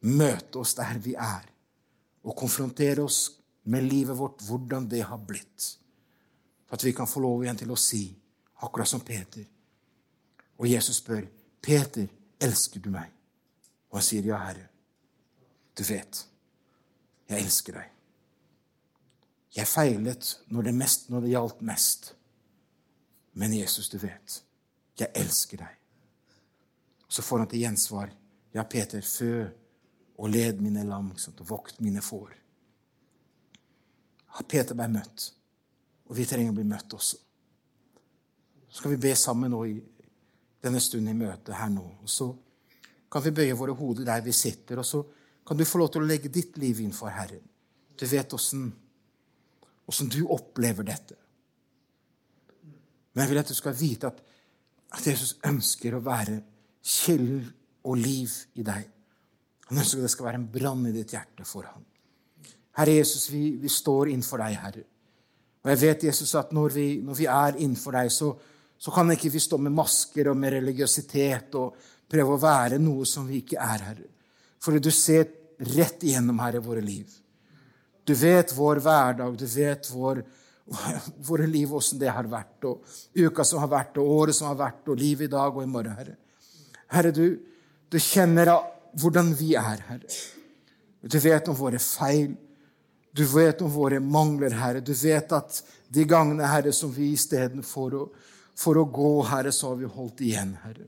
møte 0.03 0.60
oss 0.62 0.75
der 0.77 0.99
vi 1.01 1.15
er, 1.15 1.47
og 2.23 2.38
konfrontere 2.39 3.03
oss 3.03 3.25
med 3.63 3.86
livet 3.88 4.17
vårt, 4.17 4.43
hvordan 4.45 4.86
det 4.91 5.01
har 5.08 5.19
blitt. 5.19 5.69
For 6.67 6.77
at 6.77 6.86
vi 6.86 6.93
kan 6.95 7.10
få 7.10 7.23
lov 7.23 7.43
igjen 7.43 7.60
til 7.63 7.71
å 7.73 7.79
si, 7.79 8.06
akkurat 8.63 8.88
som 8.88 9.03
Peter 9.03 9.43
Og 10.58 10.69
Jesus 10.69 10.95
spør, 11.01 11.25
'Peter, 11.62 12.08
elsker 12.39 12.79
du 12.79 12.89
meg?' 12.89 13.12
Og 13.89 13.97
han 13.97 14.03
sier, 14.03 14.23
'Ja, 14.23 14.38
Herre, 14.38 14.67
du 15.77 15.84
vet, 15.84 16.27
jeg 17.29 17.43
elsker 17.43 17.73
deg'. 17.73 17.89
Jeg 19.56 19.67
feilet 19.67 20.39
når 20.47 20.62
det, 20.62 20.73
mest, 20.73 21.10
når 21.10 21.21
det 21.21 21.29
gjaldt 21.29 21.62
mest. 21.62 22.15
Men 23.34 23.53
Jesus, 23.53 23.89
du 23.89 23.97
vet, 23.97 24.43
jeg 24.99 25.12
elsker 25.15 25.58
deg. 25.58 25.83
Så 27.13 27.21
får 27.21 27.43
han 27.43 27.47
til 27.47 27.60
gjensvar, 27.60 28.10
'Ja, 28.54 28.63
Peter, 28.63 29.02
fø 29.02 29.49
og 30.17 30.30
led 30.30 30.62
mine 30.62 30.84
lam 30.84 31.12
og 31.12 31.49
vokt 31.49 31.82
mine 31.82 32.02
får'. 32.02 32.34
Peter 34.47 34.73
ble 34.73 34.88
møtt, 34.88 35.34
og 36.06 36.17
vi 36.17 36.26
trenger 36.26 36.52
å 36.52 36.56
bli 36.56 36.63
møtt 36.63 36.93
også. 36.93 37.17
Så 38.69 38.78
skal 38.78 38.91
vi 38.91 38.97
be 38.97 39.15
sammen 39.15 39.52
nå 39.52 39.65
i 39.65 39.76
denne 40.63 40.80
stunden 40.82 41.13
i 41.13 41.26
møtet 41.26 41.56
her 41.56 41.69
nå. 41.69 41.84
Og 42.02 42.10
så 42.10 42.36
kan 43.12 43.23
vi 43.23 43.32
bøye 43.32 43.58
våre 43.58 43.76
hoder 43.78 44.06
der 44.06 44.21
vi 44.21 44.32
sitter, 44.32 44.80
og 44.80 44.86
så 44.86 45.04
kan 45.45 45.58
du 45.58 45.65
få 45.65 45.78
lov 45.78 45.91
til 45.93 46.02
å 46.02 46.06
legge 46.10 46.30
ditt 46.34 46.58
liv 46.58 46.80
innfor 46.82 47.13
Herren. 47.13 47.43
Du 47.99 48.06
vet 48.06 48.34
åssen 48.34 48.71
du 50.10 50.26
opplever 50.26 50.84
dette. 50.84 51.15
Men 53.13 53.21
jeg 53.21 53.30
vil 53.30 53.38
at 53.43 53.47
du 53.47 53.54
skal 53.54 53.78
vite 53.78 54.08
at, 54.08 54.23
at 54.91 55.08
Jesus 55.08 55.38
ønsker 55.45 55.93
å 55.93 56.02
være 56.02 56.41
kilden 56.84 57.46
og 57.88 57.98
liv 58.00 58.32
i 58.60 58.65
deg. 58.65 58.88
Han 59.69 59.80
ønsker 59.80 60.02
at 60.02 60.08
det 60.08 60.13
skal 60.13 60.28
være 60.30 60.41
en 60.41 60.50
brann 60.52 60.88
i 60.89 60.96
ditt 60.96 61.13
hjerte 61.15 61.46
for 61.48 61.67
ham. 61.67 61.84
Herre 62.78 62.98
Jesus, 62.98 63.28
vi, 63.30 63.54
vi 63.62 63.69
står 63.69 64.12
innenfor 64.12 64.41
deg, 64.43 64.58
Herre. 64.60 64.84
Og 65.63 65.72
jeg 65.72 65.82
vet, 65.84 66.08
Jesus, 66.10 66.34
at 66.36 66.52
når 66.56 66.76
vi, 66.76 66.88
når 67.06 67.17
vi 67.17 67.28
er 67.30 67.60
innenfor 67.62 67.96
deg, 67.96 68.10
så, 68.12 68.34
så 68.78 68.91
kan 68.91 69.13
ikke 69.13 69.32
vi 69.32 69.41
stå 69.43 69.60
med 69.62 69.76
masker 69.76 70.32
og 70.32 70.39
med 70.39 70.58
religiøsitet 70.58 71.56
og 71.60 71.78
prøve 72.10 72.36
å 72.36 72.41
være 72.41 72.82
noe 72.82 73.08
som 73.08 73.28
vi 73.30 73.39
ikke 73.43 73.62
er, 73.62 73.86
Herre. 73.91 74.10
Fordi 74.63 74.82
du 74.84 74.91
ser 74.91 75.30
rett 75.74 76.04
igjennom, 76.04 76.41
Herre, 76.43 76.63
våre 76.63 76.84
liv. 76.84 77.08
Du 78.04 78.12
vet 78.19 78.52
vår 78.58 78.82
hverdag, 78.84 79.38
du 79.39 79.46
vet 79.48 79.88
vår, 79.93 80.24
våre 81.30 81.48
liv, 81.48 81.72
åssen 81.78 82.02
det 82.02 82.12
har 82.12 82.28
vært, 82.28 82.67
og 82.67 82.84
uka 83.15 83.46
som 83.48 83.63
har 83.63 83.72
vært, 83.72 84.02
og 84.02 84.12
året 84.17 84.36
som 84.36 84.50
har 84.50 84.60
vært, 84.60 84.84
og 84.91 85.00
livet 85.00 85.30
i 85.30 85.32
dag 85.32 85.56
og 85.56 85.63
i 85.63 85.69
morgen, 85.69 85.96
Herre. 85.96 86.17
Herre, 86.93 87.12
du, 87.12 87.39
du 87.89 87.99
kjenner 87.99 88.51
hvordan 89.01 89.34
vi 89.38 89.53
er, 89.60 89.84
Herre. 89.89 90.17
Du 91.03 91.19
vet 91.19 91.47
om 91.51 91.58
våre 91.58 91.80
feil. 91.82 92.34
Du 93.13 93.26
vet 93.30 93.61
om 93.61 93.72
våre 93.72 93.99
mangler, 93.99 94.55
Herre. 94.57 94.82
Du 94.82 94.93
vet 94.93 95.32
at 95.36 95.59
de 95.93 96.05
gangene, 96.09 96.47
Herre, 96.49 96.74
som 96.74 96.91
vi 96.93 97.11
istedenfor 97.13 97.97
å, 97.97 98.03
for 98.57 98.80
å 98.80 98.86
gå, 98.89 99.13
Herre, 99.30 99.51
så 99.53 99.74
har 99.74 99.82
vi 99.82 99.89
holdt 99.89 100.24
igjen, 100.26 100.55
Herre. 100.63 100.88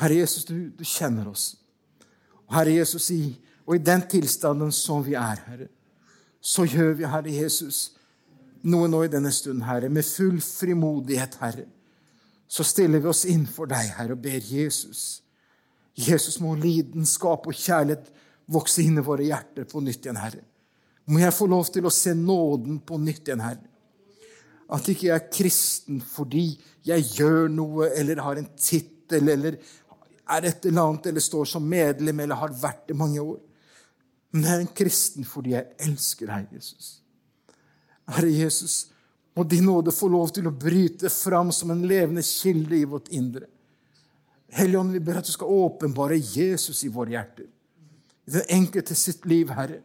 Herre 0.00 0.18
Jesus, 0.18 0.44
du, 0.48 0.70
du 0.74 0.84
kjenner 0.84 1.28
oss. 1.30 1.54
Og 2.48 2.56
Herre 2.58 2.74
Jesus, 2.74 3.08
i, 3.14 3.34
og 3.64 3.76
i 3.76 3.84
den 3.84 4.04
tilstanden 4.10 4.72
som 4.74 5.04
vi 5.06 5.14
er, 5.16 5.40
Herre, 5.46 5.70
så 6.44 6.66
gjør 6.68 6.98
vi, 6.98 7.06
Herre 7.08 7.32
Jesus, 7.32 7.94
noe 8.68 8.88
nå 8.90 9.04
i 9.06 9.12
denne 9.12 9.32
stunden, 9.32 9.64
Herre, 9.64 9.88
med 9.92 10.04
full 10.04 10.40
frimodighet, 10.44 11.38
Herre. 11.40 11.68
Så 12.54 12.62
stiller 12.66 13.02
vi 13.02 13.10
oss 13.10 13.24
inn 13.26 13.48
for 13.50 13.66
deg, 13.66 13.88
Herre, 13.96 14.14
og 14.14 14.22
ber 14.22 14.38
Jesus. 14.38 15.24
Jesus 15.98 16.36
må 16.42 16.52
lidenskap 16.54 17.48
og 17.50 17.56
kjærlighet 17.58 18.12
vokse 18.54 18.84
inn 18.84 19.00
i 19.00 19.02
våre 19.02 19.26
hjerter 19.26 19.66
på 19.66 19.82
nytt 19.82 20.06
igjen, 20.06 20.20
Herre. 20.22 20.44
Må 21.10 21.18
jeg 21.18 21.34
få 21.34 21.48
lov 21.50 21.66
til 21.74 21.88
å 21.88 21.92
se 21.92 22.14
nåden 22.14 22.78
på 22.86 22.98
nytt 23.02 23.26
igjen, 23.26 23.42
Herre. 23.42 23.66
At 24.74 24.86
ikke 24.88 25.08
jeg 25.08 25.16
er 25.16 25.32
kristen 25.34 25.98
fordi 26.00 26.46
jeg 26.86 27.08
gjør 27.18 27.50
noe 27.52 27.90
eller 27.98 28.22
har 28.24 28.38
en 28.40 28.48
tittel 28.54 29.34
eller 29.34 29.58
er 29.58 30.46
et 30.48 30.70
eller 30.70 30.86
annet 30.86 31.10
eller 31.10 31.26
står 31.26 31.50
som 31.50 31.66
medlem 31.68 32.22
eller 32.24 32.38
har 32.40 32.54
vært 32.62 32.86
det 32.88 32.96
mange 32.96 33.20
år. 33.20 33.42
Men 34.32 34.46
jeg 34.46 34.54
er 34.54 34.64
en 34.64 34.74
kristen 34.78 35.26
fordi 35.28 35.58
jeg 35.58 35.74
elsker 35.90 36.30
deg, 36.30 36.54
Jesus. 36.54 36.98
Herre 38.14 38.30
Jesus, 38.30 38.84
må 39.34 39.44
din 39.44 39.66
nåde 39.66 39.92
få 39.92 40.08
lov 40.12 40.30
til 40.34 40.46
å 40.46 40.54
bryte 40.54 41.10
fram 41.10 41.50
som 41.52 41.72
en 41.74 41.82
levende 41.88 42.22
kilde 42.22 42.76
i 42.78 42.86
vårt 42.86 43.10
indre. 43.14 43.48
Hellige 44.54 44.78
Ånd, 44.78 44.94
vi 44.94 45.02
ber 45.02 45.18
at 45.18 45.26
du 45.26 45.32
skal 45.34 45.50
åpenbare 45.50 46.18
Jesus 46.18 46.84
i 46.86 46.92
våre 46.94 47.16
hjerter. 47.16 47.48
I 48.24 48.36
den 48.36 48.50
enkelte 48.60 48.94
sitt 48.94 49.26
liv, 49.26 49.50
Herre. 49.50 49.80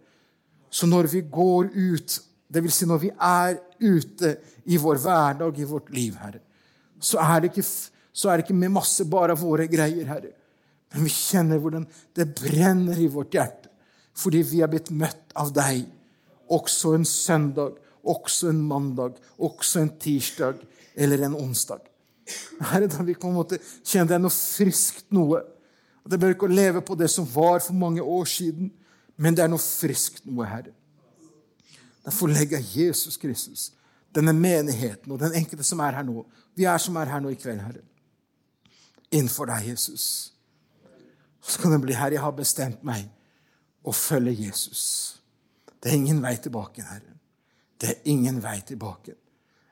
Så 0.70 0.88
når 0.88 1.10
vi 1.10 1.24
går 1.26 1.72
ut, 1.74 2.20
vil 2.54 2.74
si 2.74 2.86
når 2.86 3.02
vi 3.02 3.10
er 3.16 3.58
ute 3.82 4.36
i 4.70 4.78
vår 4.78 5.02
hverdag, 5.02 5.58
i 5.58 5.68
vårt 5.68 5.89
liv, 5.95 6.20
Herre, 6.22 6.43
så 7.02 7.18
er 7.24 7.41
det 7.41 7.52
ikke, 7.52 7.66
er 7.66 8.38
det 8.38 8.45
ikke 8.45 8.60
med 8.60 8.76
masse 8.76 9.06
bare 9.10 9.38
våre 9.39 9.66
greier, 9.72 10.06
Herre. 10.06 10.36
Men 10.93 11.06
vi 11.06 11.14
kjenner 11.14 11.62
hvordan 11.62 11.89
det 12.18 12.30
brenner 12.38 13.02
i 13.02 13.10
vårt 13.10 13.34
hjerte 13.34 13.70
fordi 14.20 14.41
vi 14.43 14.58
er 14.60 14.68
blitt 14.68 14.89
møtt 14.91 15.32
av 15.39 15.54
deg. 15.56 15.86
Også 16.52 16.91
en 16.97 17.06
søndag, 17.08 17.78
også 18.04 18.50
en 18.52 18.62
mandag, 18.68 19.18
også 19.38 19.84
en 19.84 19.93
tirsdag 20.00 20.62
eller 20.95 21.26
en 21.26 21.38
onsdag. 21.38 21.82
Herre, 22.62 22.88
da 22.88 23.04
vi 23.04 23.18
på 23.18 23.30
en 23.30 23.38
måte 23.39 23.60
kjenner 23.60 24.12
det 24.12 24.18
er 24.20 24.24
noe 24.24 24.36
friskt 24.36 25.10
noe. 25.16 25.41
Det 26.10 26.18
bør 26.20 26.34
ikke 26.34 26.47
å 26.50 26.54
leve 26.54 26.82
på 26.86 26.97
det 26.97 27.10
som 27.12 27.28
var 27.30 27.60
for 27.62 27.78
mange 27.78 28.02
år 28.02 28.26
siden, 28.30 28.72
men 29.20 29.36
det 29.36 29.43
er 29.43 29.52
noe 29.52 29.62
friskt 29.62 30.24
noe, 30.26 30.47
Herre. 30.47 30.74
Derfor 32.06 32.32
legger 32.32 32.62
jeg 32.62 32.88
Jesus 32.88 33.20
Kristus, 33.20 33.70
denne 34.16 34.34
menigheten 34.34 35.12
og 35.14 35.20
den 35.22 35.36
enkelte 35.38 35.66
som 35.68 35.82
er 35.86 36.00
her 36.00 36.08
nå, 36.08 36.24
vi 36.58 36.66
er 36.66 36.82
som 36.82 36.97
er 36.97 37.12
her 37.12 37.22
nå 37.22 37.34
i 37.34 37.38
kveld, 37.38 37.62
Herre, 37.62 37.84
innenfor 39.12 39.52
deg, 39.52 39.68
Jesus. 39.74 40.06
Så 41.41 41.62
kan 41.62 41.76
det 41.76 41.82
bli, 41.84 41.97
Herre, 41.97 42.18
jeg 42.18 42.24
har 42.24 42.36
bestemt 42.38 42.82
meg 42.88 43.10
å 43.86 43.93
følge 43.95 44.34
Jesus. 44.47 44.84
Det 45.80 45.91
er 45.91 46.00
ingen 46.00 46.24
vei 46.24 46.36
tilbake, 46.41 46.84
Herre. 46.86 47.19
Det 47.80 47.90
er 47.90 48.12
ingen 48.12 48.42
vei 48.44 48.60
tilbake. 48.68 49.16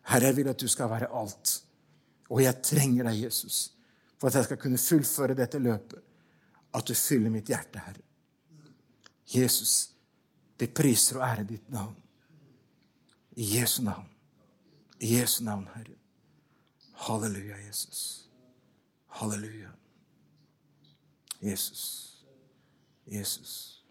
Herre, 0.07 0.29
jeg 0.29 0.37
vil 0.37 0.47
at 0.47 0.61
du 0.61 0.67
skal 0.71 0.89
være 0.89 1.11
alt. 1.11 1.63
Og 2.29 2.43
jeg 2.43 2.63
trenger 2.63 3.07
deg, 3.09 3.23
Jesus, 3.23 3.73
for 4.19 4.27
at 4.27 4.35
jeg 4.35 4.47
skal 4.47 4.59
kunne 4.61 4.79
fullføre 4.79 5.35
dette 5.35 5.59
løpet. 5.59 6.03
At 6.75 6.87
du 6.87 6.93
fyller 6.95 7.31
mitt 7.31 7.47
hjerte, 7.51 7.79
Herre. 7.79 8.03
Jesus, 9.27 9.91
vi 10.59 10.67
priser 10.67 11.19
og 11.19 11.27
ærer 11.27 11.47
ditt 11.47 11.69
navn. 11.71 11.95
I 13.37 13.47
Jesu 13.57 13.81
navn. 13.83 14.07
I 14.99 15.19
Jesu 15.19 15.43
navn, 15.43 15.67
Herre. 15.75 15.97
Halleluja, 17.07 17.57
Jesus. 17.67 18.29
Halleluja. 19.19 19.69
Jesus. 21.41 22.23
Jesus. 23.05 23.83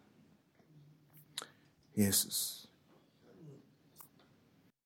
Jesus. 1.97 2.66